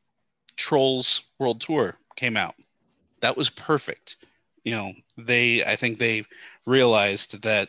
[0.57, 2.55] Trolls World Tour came out.
[3.21, 4.17] That was perfect.
[4.65, 6.25] You know, they I think they
[6.67, 7.69] realized that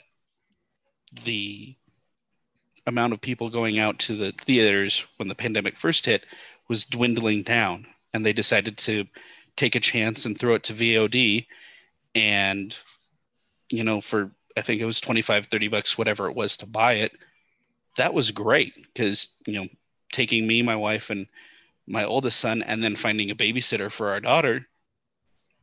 [1.24, 1.76] the
[2.86, 6.26] amount of people going out to the theaters when the pandemic first hit
[6.68, 9.06] was dwindling down and they decided to
[9.56, 11.46] take a chance and throw it to VOD
[12.16, 12.78] and
[13.70, 16.94] you know for I think it was 25 30 bucks whatever it was to buy
[16.94, 17.12] it
[17.98, 19.68] that was great because you know
[20.12, 21.28] taking me my wife and
[21.88, 24.62] my oldest son and then finding a babysitter for our daughter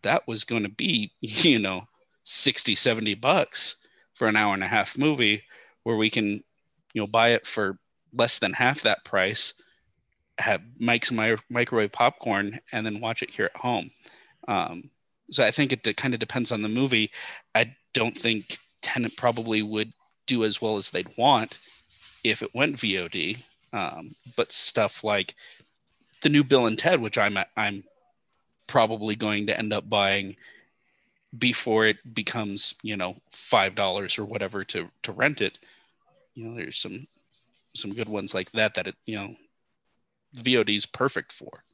[0.03, 1.83] that was going to be you know
[2.25, 3.77] 60 70 bucks
[4.15, 5.43] for an hour and a half movie
[5.83, 6.43] where we can
[6.93, 7.79] you know buy it for
[8.13, 9.55] less than half that price
[10.39, 13.89] have Mike's some microwave popcorn and then watch it here at home.
[14.49, 14.91] Um,
[15.31, 17.11] so i think it kind of depends on the movie.
[17.55, 19.93] I don't think Tenet probably would
[20.27, 21.59] do as well as they'd want
[22.25, 23.43] if it went vod
[23.75, 25.35] um, but stuff like
[26.23, 27.85] the new Bill and Ted, which I'm I'm
[28.67, 30.37] probably going to end up buying
[31.37, 35.59] before it becomes you know five dollars or whatever to to rent it.
[36.35, 37.07] You know, there's some
[37.75, 39.35] some good ones like that that it you know
[40.37, 41.65] VOD is perfect for.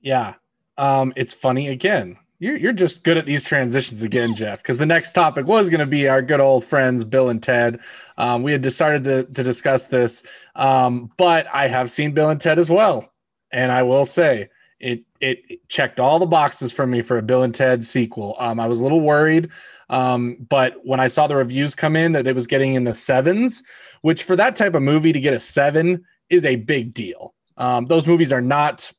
[0.00, 0.34] Yeah,
[0.76, 2.18] um, it's funny again.
[2.40, 4.62] You're you're just good at these transitions again, Jeff.
[4.62, 7.80] Because the next topic was going to be our good old friends Bill and Ted.
[8.16, 10.22] Um, we had decided to to discuss this,
[10.56, 13.12] um, but I have seen Bill and Ted as well,
[13.52, 14.48] and I will say
[14.80, 18.36] it it checked all the boxes for me for a Bill and Ted sequel.
[18.38, 19.50] Um, I was a little worried,
[19.90, 22.94] um, but when I saw the reviews come in that it was getting in the
[22.94, 23.62] sevens,
[24.00, 27.34] which for that type of movie to get a seven is a big deal.
[27.58, 28.90] Um, those movies are not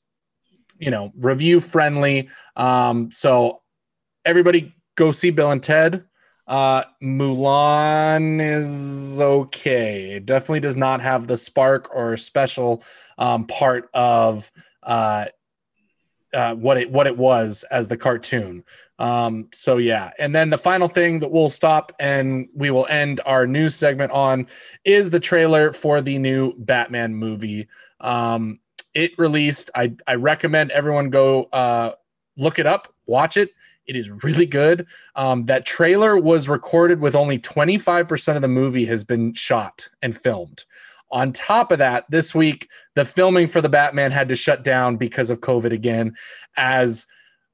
[0.81, 2.29] you know, review friendly.
[2.57, 3.61] Um, so
[4.25, 6.03] everybody go see Bill and Ted.
[6.47, 10.13] Uh, Mulan is okay.
[10.13, 12.83] It definitely does not have the spark or special
[13.17, 14.51] um, part of
[14.83, 15.25] uh,
[16.33, 18.63] uh, what it what it was as the cartoon.
[18.99, 23.21] Um, so yeah, and then the final thing that we'll stop and we will end
[23.25, 24.47] our news segment on
[24.83, 27.67] is the trailer for the new Batman movie.
[27.99, 28.59] Um,
[28.93, 29.69] it released.
[29.75, 31.91] I, I recommend everyone go uh,
[32.37, 33.51] look it up, watch it.
[33.85, 34.87] It is really good.
[35.15, 40.15] Um, that trailer was recorded with only 25% of the movie has been shot and
[40.15, 40.65] filmed.
[41.11, 44.95] On top of that, this week, the filming for the Batman had to shut down
[44.95, 46.15] because of COVID again,
[46.55, 47.05] as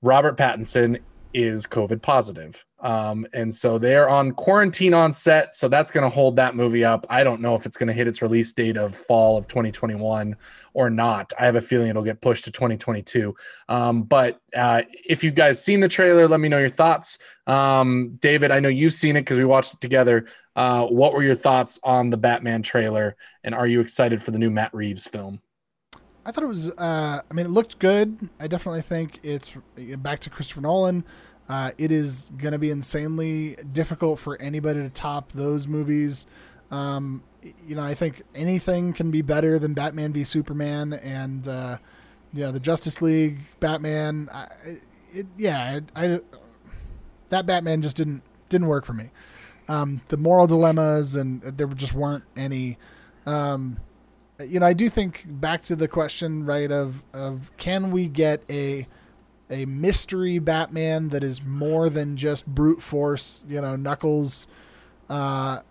[0.03, 0.99] Robert Pattinson
[1.33, 2.66] is COVID positive.
[2.79, 5.55] Um, and so they're on quarantine on set.
[5.55, 7.07] So that's going to hold that movie up.
[7.09, 10.35] I don't know if it's going to hit its release date of fall of 2021
[10.73, 11.33] or not.
[11.39, 13.35] I have a feeling it'll get pushed to 2022.
[13.67, 17.17] Um, but uh, if you guys seen the trailer, let me know your thoughts.
[17.47, 20.27] Um, David, I know you've seen it because we watched it together.
[20.55, 23.15] Uh, what were your thoughts on the Batman trailer?
[23.43, 25.41] And are you excited for the new Matt Reeves film?
[26.27, 26.71] I thought it was.
[26.71, 28.29] Uh, I mean, it looked good.
[28.39, 29.57] I definitely think it's
[29.99, 31.05] back to Christopher Nolan.
[31.49, 36.27] Uh, it is going to be insanely difficult for anybody to top those movies.
[36.71, 37.23] Um,
[37.65, 41.77] you know, I think anything can be better than Batman v Superman and uh,
[42.33, 44.27] you know the Justice League Batman.
[44.33, 44.47] I,
[45.13, 46.19] it, yeah, I, I,
[47.29, 49.09] that Batman just didn't didn't work for me.
[49.69, 52.77] Um, the moral dilemmas and there just weren't any.
[53.25, 53.79] Um,
[54.39, 56.71] you know, I do think back to the question, right?
[56.71, 58.87] Of of can we get a
[59.49, 64.47] a mystery Batman that is more than just brute force, you know, Knuckles.
[65.09, 65.61] Uh,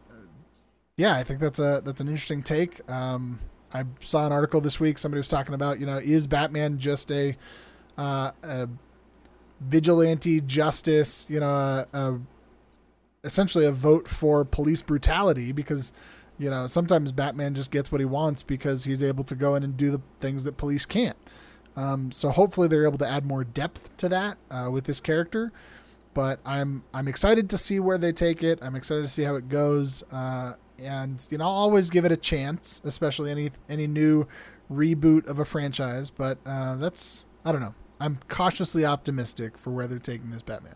[0.96, 2.88] yeah, I think that's a that's an interesting take.
[2.90, 3.38] Um,
[3.72, 4.98] I saw an article this week.
[4.98, 7.36] Somebody was talking about, you know, is Batman just a,
[7.98, 8.68] uh, a
[9.60, 11.26] vigilante justice?
[11.28, 12.18] You know, a, a,
[13.24, 15.92] essentially a vote for police brutality because,
[16.38, 19.62] you know, sometimes Batman just gets what he wants because he's able to go in
[19.62, 21.16] and do the things that police can't.
[21.76, 25.52] Um, so hopefully they're able to add more depth to that uh, with this character.
[26.14, 28.58] But I'm I'm excited to see where they take it.
[28.62, 30.02] I'm excited to see how it goes.
[30.10, 34.26] Uh, and you know, I'll always give it a chance, especially any any new
[34.72, 36.08] reboot of a franchise.
[36.08, 37.74] But uh, that's I don't know.
[38.00, 40.74] I'm cautiously optimistic for where they're taking this Batman.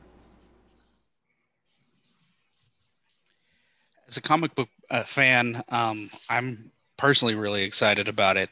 [4.09, 8.51] As a comic book uh, fan, um, I'm personally really excited about it.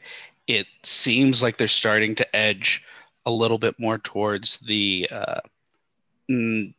[0.49, 2.83] It seems like they're starting to edge
[3.25, 5.41] a little bit more towards the uh,
[6.27, 6.73] the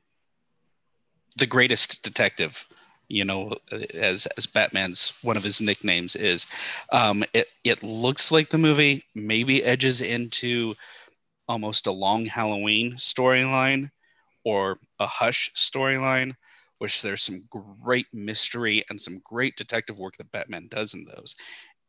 [1.48, 2.66] greatest detective
[3.10, 3.52] you know,
[3.92, 6.46] as as Batman's one of his nicknames is.
[6.92, 10.74] Um, it it looks like the movie maybe edges into
[11.48, 13.90] almost a long Halloween storyline
[14.44, 16.36] or a Hush storyline,
[16.78, 21.34] which there's some great mystery and some great detective work that Batman does in those,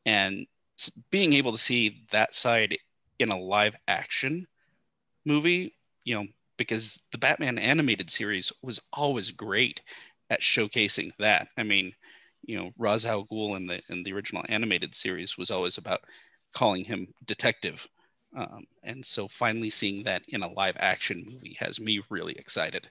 [0.08, 0.48] and
[0.90, 2.78] being able to see that side
[3.20, 4.48] in a live action
[5.26, 6.28] movie, you know,
[6.58, 9.82] because the Batman animated series was always great
[10.30, 11.48] at showcasing that.
[11.58, 11.94] I mean,
[12.44, 16.02] you know, Ra's al Ghul in the in the original animated series was always about
[16.54, 17.88] calling him detective,
[18.36, 22.90] um, and so finally seeing that in a live action movie has me really excited.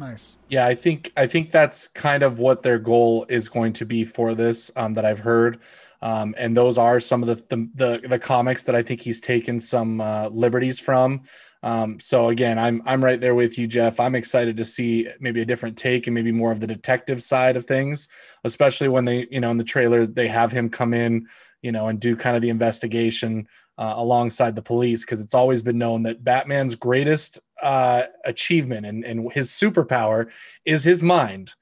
[0.00, 0.38] Nice.
[0.48, 4.02] Yeah, I think I think that's kind of what their goal is going to be
[4.02, 4.70] for this.
[4.74, 5.60] Um, that I've heard,
[6.00, 9.20] um, and those are some of the, the the, the comics that I think he's
[9.20, 11.24] taken some uh, liberties from.
[11.62, 14.00] Um, so again, I'm I'm right there with you, Jeff.
[14.00, 17.58] I'm excited to see maybe a different take and maybe more of the detective side
[17.58, 18.08] of things,
[18.44, 21.26] especially when they, you know, in the trailer they have him come in,
[21.60, 23.46] you know, and do kind of the investigation
[23.80, 29.04] uh, alongside the police because it's always been known that Batman's greatest uh, achievement and,
[29.04, 30.30] and his superpower
[30.66, 31.54] is his mind,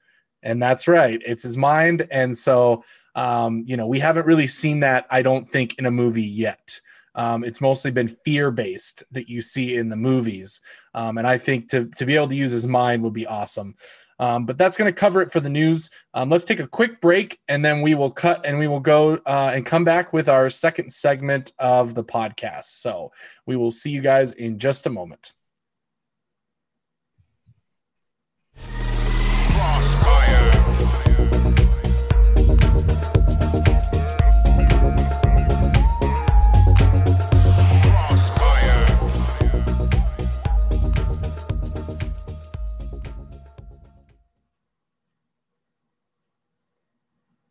[0.43, 2.05] and that's right, it's his mind.
[2.11, 2.83] And so,
[3.15, 6.81] um, you know, we haven't really seen that, I don't think, in a movie yet.
[7.15, 10.61] Um, it's mostly been fear based that you see in the movies.
[10.93, 13.75] Um, and I think to, to be able to use his mind would be awesome.
[14.19, 15.89] Um, but that's going to cover it for the news.
[16.13, 19.15] Um, let's take a quick break and then we will cut and we will go
[19.25, 22.65] uh, and come back with our second segment of the podcast.
[22.65, 23.11] So
[23.45, 25.33] we will see you guys in just a moment.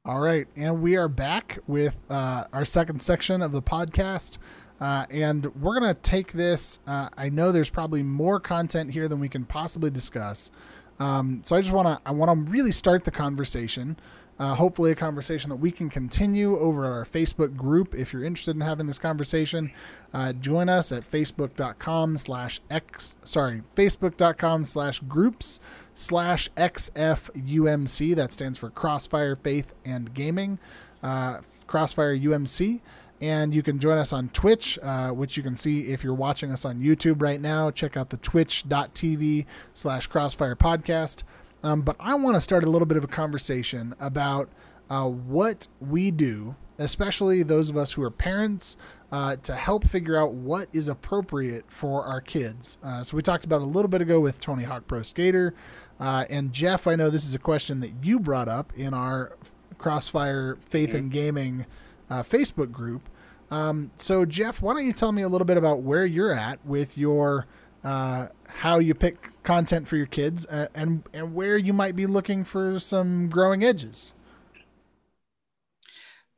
[0.08, 4.38] All right, and we are back with uh, our second section of the podcast.
[4.80, 6.78] Uh, and we're going to take this.
[6.86, 10.50] Uh, I know there's probably more content here than we can possibly discuss.
[10.98, 13.98] Um, so I just want to I want to really start the conversation
[14.38, 17.94] uh, hopefully, a conversation that we can continue over our Facebook group.
[17.94, 19.72] If you're interested in having this conversation,
[20.12, 25.58] uh, join us at facebook.com slash x, sorry, facebook.com slash groups
[25.94, 28.14] slash XFUMC.
[28.14, 30.60] That stands for Crossfire Faith and Gaming,
[31.02, 32.80] uh, Crossfire UMC.
[33.20, 36.52] And you can join us on Twitch, uh, which you can see if you're watching
[36.52, 37.68] us on YouTube right now.
[37.72, 41.24] Check out the twitch.tv slash crossfire podcast.
[41.62, 44.48] Um, but I want to start a little bit of a conversation about
[44.90, 48.76] uh, what we do, especially those of us who are parents,
[49.10, 52.78] uh, to help figure out what is appropriate for our kids.
[52.82, 55.54] Uh, so we talked about a little bit ago with Tony Hawk Pro Skater.
[55.98, 59.36] Uh, and Jeff, I know this is a question that you brought up in our
[59.78, 61.66] Crossfire Faith and Gaming
[62.10, 63.08] uh, Facebook group.
[63.50, 66.64] Um, so, Jeff, why don't you tell me a little bit about where you're at
[66.66, 67.46] with your
[67.84, 72.06] uh, how you pick content for your kids, uh, and and where you might be
[72.06, 74.12] looking for some growing edges.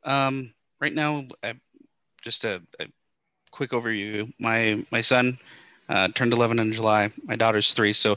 [0.04, 1.54] Um, right now, I,
[2.22, 2.86] just a, a,
[3.50, 4.32] quick overview.
[4.38, 5.38] My my son
[5.88, 7.10] uh, turned 11 in July.
[7.24, 8.16] My daughter's three, so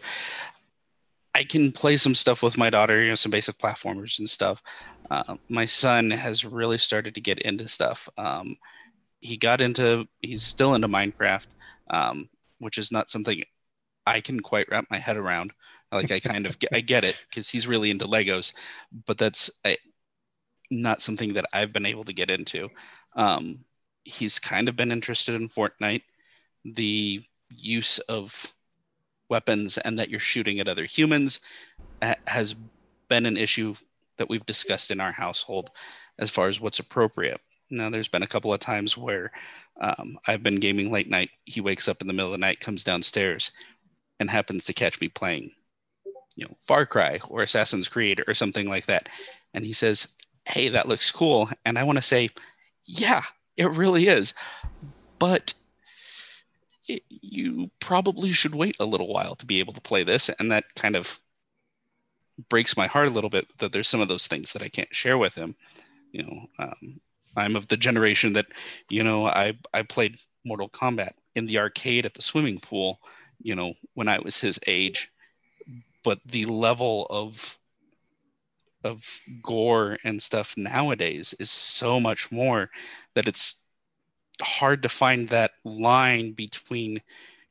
[1.36, 3.01] I can play some stuff with my daughter.
[3.01, 4.61] You know, some basic platformers and stuff.
[5.09, 8.07] Uh, my son has really started to get into stuff.
[8.17, 8.57] Um,
[9.19, 10.07] he got into.
[10.21, 11.47] He's still into Minecraft.
[11.89, 12.30] Um,
[12.64, 13.43] which is not something
[14.05, 15.53] I can quite wrap my head around.
[15.91, 18.53] Like I kind of get, I get it because he's really into Legos,
[19.05, 19.51] but that's
[20.72, 22.70] not something that I've been able to get into.
[23.16, 23.64] Um,
[24.03, 26.01] he's kind of been interested in Fortnite,
[26.66, 28.53] the use of
[29.30, 31.39] weapons and that you're shooting at other humans
[32.28, 32.55] has
[33.07, 33.76] been an issue
[34.18, 35.70] that we've discussed in our household
[36.20, 37.39] as far as what's appropriate.
[37.74, 39.32] Now, there's been a couple of times where
[39.82, 41.32] um, I've been gaming late night.
[41.45, 43.51] He wakes up in the middle of the night, comes downstairs,
[44.19, 45.51] and happens to catch me playing,
[46.36, 49.09] you know, Far Cry or Assassin's Creed or something like that.
[49.53, 50.07] And he says,
[50.45, 51.49] Hey, that looks cool.
[51.65, 52.30] And I want to say,
[52.86, 53.24] Yeah,
[53.57, 54.34] It really is.
[55.17, 55.53] But
[56.88, 60.30] it, you probably should wait a little while to be able to play this.
[60.30, 61.19] And that kind of
[62.49, 64.93] breaks my heart a little bit that there's some of those things that I can't
[64.93, 65.55] share with him.
[66.11, 67.01] You know, um,
[67.36, 68.47] I'm of the generation that,
[68.89, 72.99] you know, I, I played Mortal Kombat in the arcade at the swimming pool,
[73.41, 75.11] you know, when I was his age.
[76.03, 77.57] But the level of
[78.84, 82.69] of gore and stuff nowadays is so much more
[83.15, 83.55] that it's
[84.41, 87.01] hard to find that line between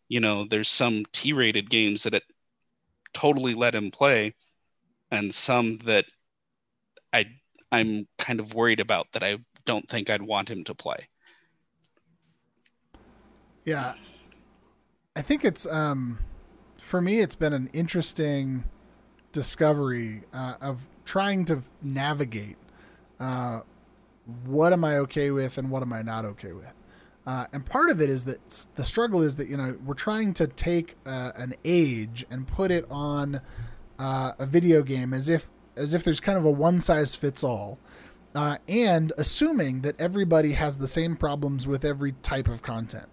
[0.09, 2.25] you know there's some t-rated games that it
[3.15, 4.35] totally let him play
[5.11, 6.05] and some that
[7.13, 7.25] i
[7.71, 11.09] i'm kind of worried about that i don't think i'd want him to play.
[13.65, 13.95] Yeah.
[15.15, 16.19] I think it's um
[16.79, 18.65] for me it's been an interesting
[19.33, 22.57] discovery uh, of trying to navigate
[23.21, 23.61] uh,
[24.45, 26.73] what am I okay with and what am I not okay with.
[27.27, 30.35] Uh, and part of it is that the struggle is that you know we're trying
[30.35, 33.41] to take uh, an age and put it on
[33.99, 37.45] uh, a video game as if as if there's kind of a one size fits
[37.45, 37.79] all,
[38.35, 43.09] uh, and assuming that everybody has the same problems with every type of content.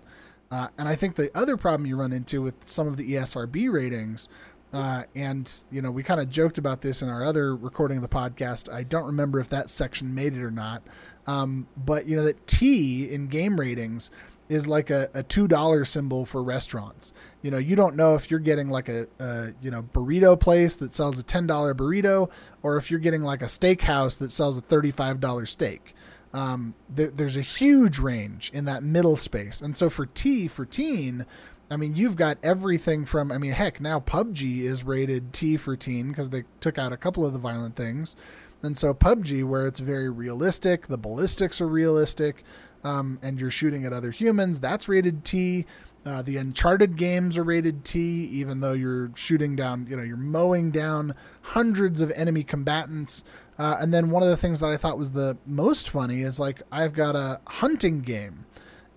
[0.51, 3.71] Uh, and I think the other problem you run into with some of the ESRB
[3.71, 4.29] ratings
[4.71, 8.03] uh, and you know, we kind of joked about this in our other recording of
[8.03, 8.71] the podcast.
[8.71, 10.83] I don't remember if that section made it or not.
[11.27, 14.11] Um, but you know that T in game ratings
[14.49, 17.13] is like a, a two dollar symbol for restaurants.
[17.41, 20.75] You know, you don't know if you're getting like a, a you know burrito place
[20.77, 22.29] that sells a ten dollar burrito,
[22.63, 25.93] or if you're getting like a steakhouse that sells a thirty five dollar steak.
[26.31, 30.65] Um, there, there's a huge range in that middle space, and so for T for
[30.65, 31.25] teen,
[31.71, 35.75] I mean, you've got everything from, I mean, heck, now PUBG is rated T for
[35.75, 38.15] teen because they took out a couple of the violent things.
[38.63, 42.43] And so PUBG, where it's very realistic, the ballistics are realistic,
[42.83, 45.65] um, and you're shooting at other humans, that's rated T.
[46.05, 47.99] Uh, the Uncharted games are rated T,
[48.31, 53.23] even though you're shooting down, you know, you're mowing down hundreds of enemy combatants.
[53.57, 56.39] Uh, and then one of the things that I thought was the most funny is
[56.39, 58.45] like, I've got a hunting game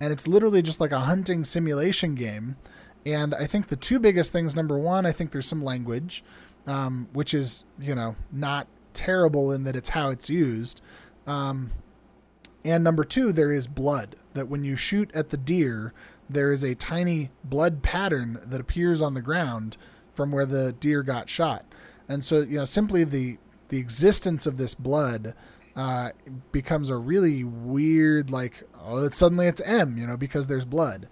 [0.03, 2.57] and it's literally just like a hunting simulation game.
[3.07, 6.25] And I think the two biggest things number one, I think there's some language,
[6.67, 10.83] um, which is, you know, not terrible in that it's how it's used.
[11.27, 11.71] Um,
[12.65, 15.93] and number two, there is blood, that when you shoot at the deer,
[16.29, 19.77] there is a tiny blood pattern that appears on the ground
[20.15, 21.65] from where the deer got shot.
[22.09, 23.39] And so, you know, simply the
[23.69, 25.35] the existence of this blood
[25.77, 26.11] uh,
[26.53, 31.09] becomes a really weird like oh it's, suddenly it's M you know because there's blood,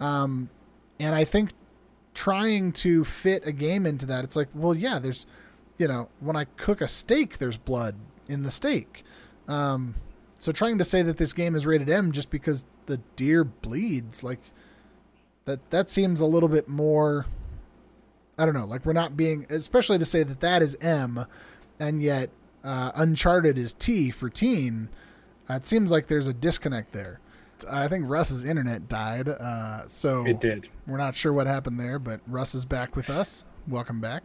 [0.00, 0.50] um,
[1.00, 1.52] and I think
[2.12, 5.24] trying to fit a game into that it's like well yeah there's
[5.78, 7.94] you know when I cook a steak there's blood
[8.28, 9.04] in the steak,
[9.48, 9.94] um,
[10.42, 14.24] so trying to say that this game is rated M just because the deer bleeds
[14.24, 14.40] like
[15.44, 17.26] that that seems a little bit more
[18.36, 21.26] I don't know like we're not being especially to say that that is M
[21.78, 22.30] and yet
[22.64, 24.88] uh, Uncharted is T for teen,
[25.50, 27.20] uh, it seems like there's a disconnect there.
[27.70, 30.68] I think Russ's internet died, uh, so it did.
[30.86, 33.44] We're not sure what happened there, but Russ is back with us.
[33.68, 34.24] Welcome back.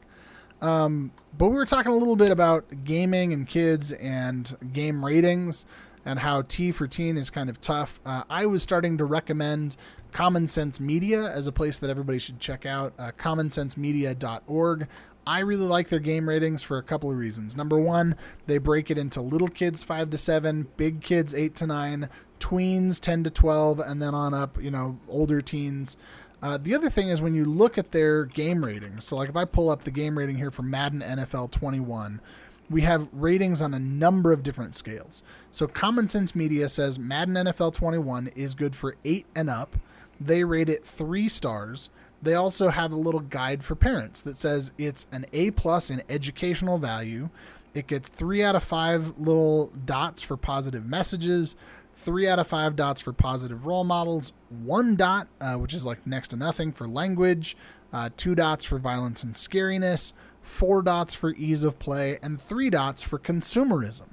[0.61, 5.68] Um, but we were talking a little bit about gaming and kids and game ratings
[6.08, 7.99] and how T for teen is kind of tough.
[8.05, 9.76] Uh, I was starting to recommend
[10.14, 12.93] Common Sense Media as a place that everybody should check out.
[12.97, 14.88] Uh, commonsensemedia.org.
[15.28, 17.58] I really like their game ratings for a couple of reasons.
[17.58, 21.68] Number one, they break it into little kids 5 to 7, big kids 8 to
[21.68, 25.97] 9, tweens 10 to 12, and then on up, you know, older teens.
[26.41, 29.36] Uh, the other thing is when you look at their game ratings, so like if
[29.36, 32.22] I pull up the game rating here for Madden NFL 21,
[32.70, 35.24] we have ratings on a number of different scales.
[35.51, 39.78] So Common Sense Media says Madden NFL 21 is good for 8 and up.
[40.20, 41.89] They rate it 3 stars.
[42.22, 46.01] They also have a little guide for parents that says it's an A plus in
[46.09, 47.30] educational value.
[47.74, 51.55] It gets three out of five little dots for positive messages,
[51.93, 56.05] three out of five dots for positive role models, one dot, uh, which is like
[56.07, 57.55] next to nothing for language,
[57.93, 60.13] uh, two dots for violence and scariness,
[60.47, 64.07] four dots for ease of play, and three dots for consumerism.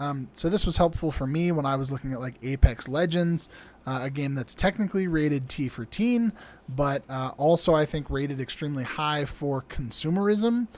[0.00, 3.48] Um, so this was helpful for me when I was looking at like Apex Legends,
[3.86, 6.32] uh, a game that's technically rated T for teen,
[6.68, 10.68] but uh, also I think rated extremely high for consumerism.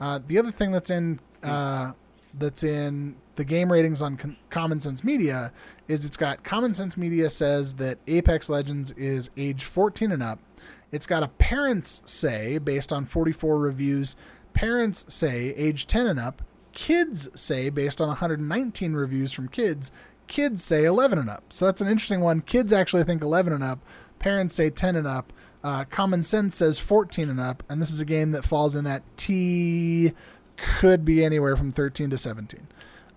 [0.00, 1.92] Uh, the other thing that's in uh,
[2.38, 5.52] that's in the game ratings on Con- Common Sense Media
[5.88, 10.38] is it's got Common Sense Media says that Apex Legends is age 14 and up.
[10.92, 14.16] It's got a parents say based on 44 reviews.
[14.54, 16.42] Parents say age 10 and up.
[16.72, 19.90] Kids say based on 119 reviews from kids
[20.30, 21.42] kids say 11 and up.
[21.52, 22.40] So that's an interesting one.
[22.40, 23.80] Kids actually think 11 and up.
[24.18, 25.32] Parents say 10 and up.
[25.62, 28.84] Uh, Common Sense says 14 and up, and this is a game that falls in
[28.84, 30.12] that T
[30.56, 32.66] could be anywhere from 13 to 17.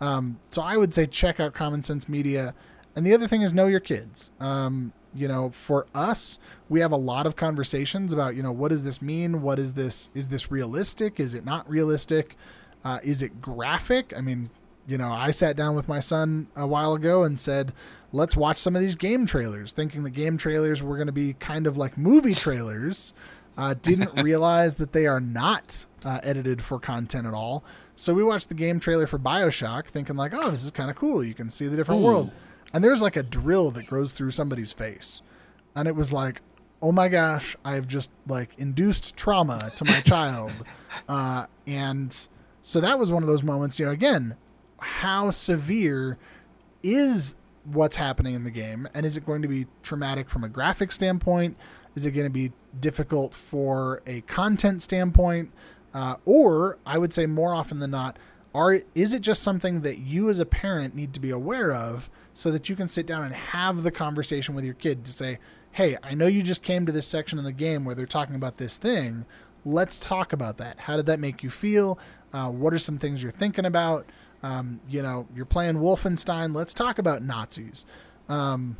[0.01, 2.53] Um, so I would say check out Common Sense Media.
[2.95, 4.31] And the other thing is know your kids.
[4.41, 6.39] Um, you know, for us,
[6.69, 9.41] we have a lot of conversations about, you know, what does this mean?
[9.41, 10.09] What is this?
[10.13, 11.19] Is this realistic?
[11.19, 12.35] Is it not realistic?
[12.83, 14.13] Uh, is it graphic?
[14.15, 14.49] I mean,
[14.87, 17.73] you know, I sat down with my son a while ago and said,
[18.11, 21.33] let's watch some of these game trailers, thinking the game trailers were going to be
[21.33, 23.13] kind of like movie trailers.
[23.55, 27.63] Uh, didn't realize that they are not uh, edited for content at all.
[27.95, 30.95] So we watched the game trailer for Bioshock, thinking like, "Oh, this is kind of
[30.95, 31.23] cool.
[31.23, 32.05] You can see the different Ooh.
[32.05, 32.31] world."
[32.73, 35.21] And there's like a drill that goes through somebody's face,
[35.75, 36.41] and it was like,
[36.81, 40.51] "Oh my gosh, I've just like induced trauma to my child,"
[41.07, 42.27] uh, and
[42.61, 43.79] so that was one of those moments.
[43.79, 44.35] You know, again,
[44.79, 46.17] how severe
[46.81, 48.87] is what's happening in the game?
[48.93, 51.57] And is it going to be traumatic from a graphic standpoint?
[51.95, 55.51] Is it going to be difficult for a content standpoint?
[55.93, 58.17] Uh, or i would say more often than not
[58.53, 62.09] are is it just something that you as a parent need to be aware of
[62.33, 65.39] so that you can sit down and have the conversation with your kid to say
[65.71, 68.35] hey i know you just came to this section of the game where they're talking
[68.35, 69.25] about this thing
[69.65, 71.97] let's talk about that how did that make you feel
[72.33, 74.05] uh, what are some things you're thinking about
[74.43, 76.53] um, you know, you're playing Wolfenstein.
[76.53, 77.85] Let's talk about Nazis.
[78.27, 78.77] Um,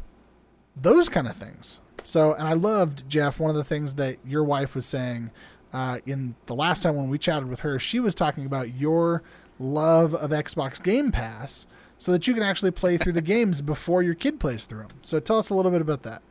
[0.75, 1.79] those kind of things.
[2.03, 3.39] So, and I loved Jeff.
[3.39, 5.31] One of the things that your wife was saying
[5.71, 9.23] uh, in the last time when we chatted with her, she was talking about your
[9.59, 11.65] love of Xbox Game Pass,
[11.97, 14.97] so that you can actually play through the games before your kid plays through them.
[15.01, 16.21] So, tell us a little bit about that.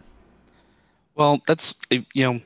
[1.14, 2.40] Well, that's you know,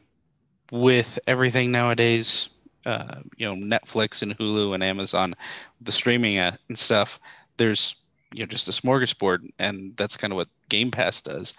[0.73, 2.49] with everything nowadays,
[2.85, 5.35] uh, you know Netflix and Hulu and Amazon,
[5.81, 7.21] the streaming and stuff.
[7.57, 7.97] There's
[8.35, 11.55] you know just a smorgasbord, and that's kind of what Game Pass does.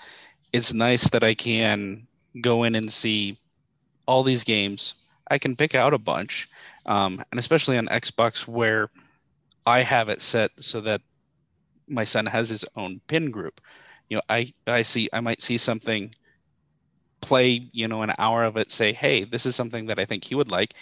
[0.54, 2.08] It's nice that I can
[2.42, 3.38] go in and see
[4.06, 4.94] all these games.
[5.30, 6.48] I can pick out a bunch,
[6.86, 8.90] um, and especially on Xbox where
[9.68, 11.02] I have it set so that
[11.88, 13.62] my son has his own pin group.
[14.10, 16.14] You know, I I see I might see something
[17.22, 20.24] play you know an hour of it say hey this is something that i think
[20.24, 20.76] he would like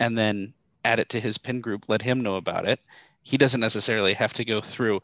[0.00, 0.52] and then
[0.86, 2.80] add it to his pin group, let him know about it.
[3.22, 5.02] He doesn't necessarily have to go through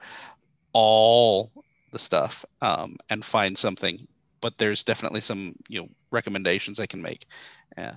[0.72, 1.51] all
[1.91, 4.07] the stuff um, and find something,
[4.41, 7.26] but there's definitely some you know recommendations I can make.
[7.76, 7.97] Yeah.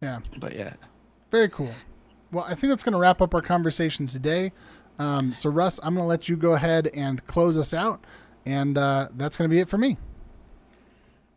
[0.00, 0.18] Yeah.
[0.38, 0.74] But yeah.
[1.30, 1.70] Very cool.
[2.32, 4.52] Well, I think that's going to wrap up our conversation today.
[4.98, 8.04] Um, so, Russ, I'm going to let you go ahead and close us out,
[8.46, 9.98] and uh, that's going to be it for me.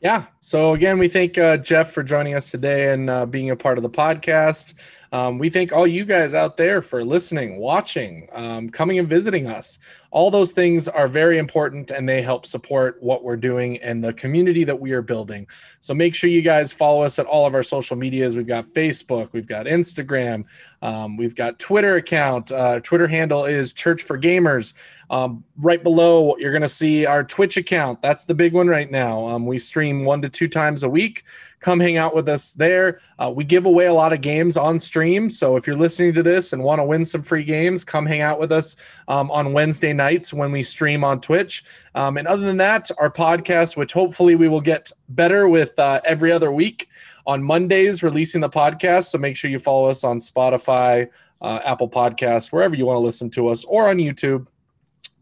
[0.05, 0.25] Yeah.
[0.39, 3.79] So again, we thank uh, Jeff for joining us today and uh, being a part
[3.79, 4.75] of the podcast.
[5.15, 9.47] Um, we thank all you guys out there for listening, watching, um, coming and visiting
[9.47, 9.79] us.
[10.11, 14.11] All those things are very important and they help support what we're doing and the
[14.11, 15.47] community that we are building.
[15.79, 18.35] So make sure you guys follow us at all of our social medias.
[18.35, 20.43] We've got Facebook, we've got Instagram,
[20.81, 22.51] um, we've got Twitter account.
[22.51, 24.73] Uh, Twitter handle is Church for Gamers.
[25.09, 28.01] Um, right below, you're going to see our Twitch account.
[28.01, 29.25] That's the big one right now.
[29.27, 31.23] Um, we stream one to two times a week.
[31.65, 32.99] Come hang out with us there.
[33.17, 35.31] Uh, we give away a lot of games on stream.
[35.31, 38.21] So if you're listening to this and want to win some free games, come hang
[38.21, 38.75] out with us
[39.07, 41.63] um, on Wednesday nights when we stream on Twitch.
[41.95, 46.01] Um, and other than that, our podcast, which hopefully we will get better with uh,
[46.05, 46.87] every other week
[47.25, 49.05] on Mondays, releasing the podcast.
[49.05, 51.09] So make sure you follow us on Spotify,
[51.41, 54.45] uh, Apple Podcasts, wherever you want to listen to us, or on YouTube.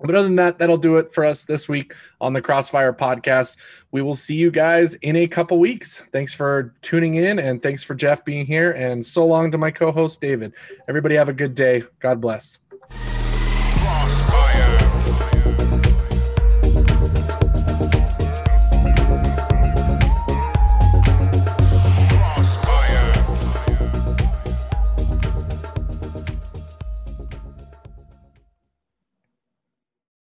[0.04, 3.56] But other than that, that'll do it for us this week on the Crossfire podcast.
[3.92, 6.02] We will see you guys in a couple weeks.
[6.12, 8.72] Thanks for tuning in and thanks for Jeff being here.
[8.72, 10.54] And so long to my co host, David.
[10.90, 11.84] Everybody have a good day.
[12.00, 12.60] God bless.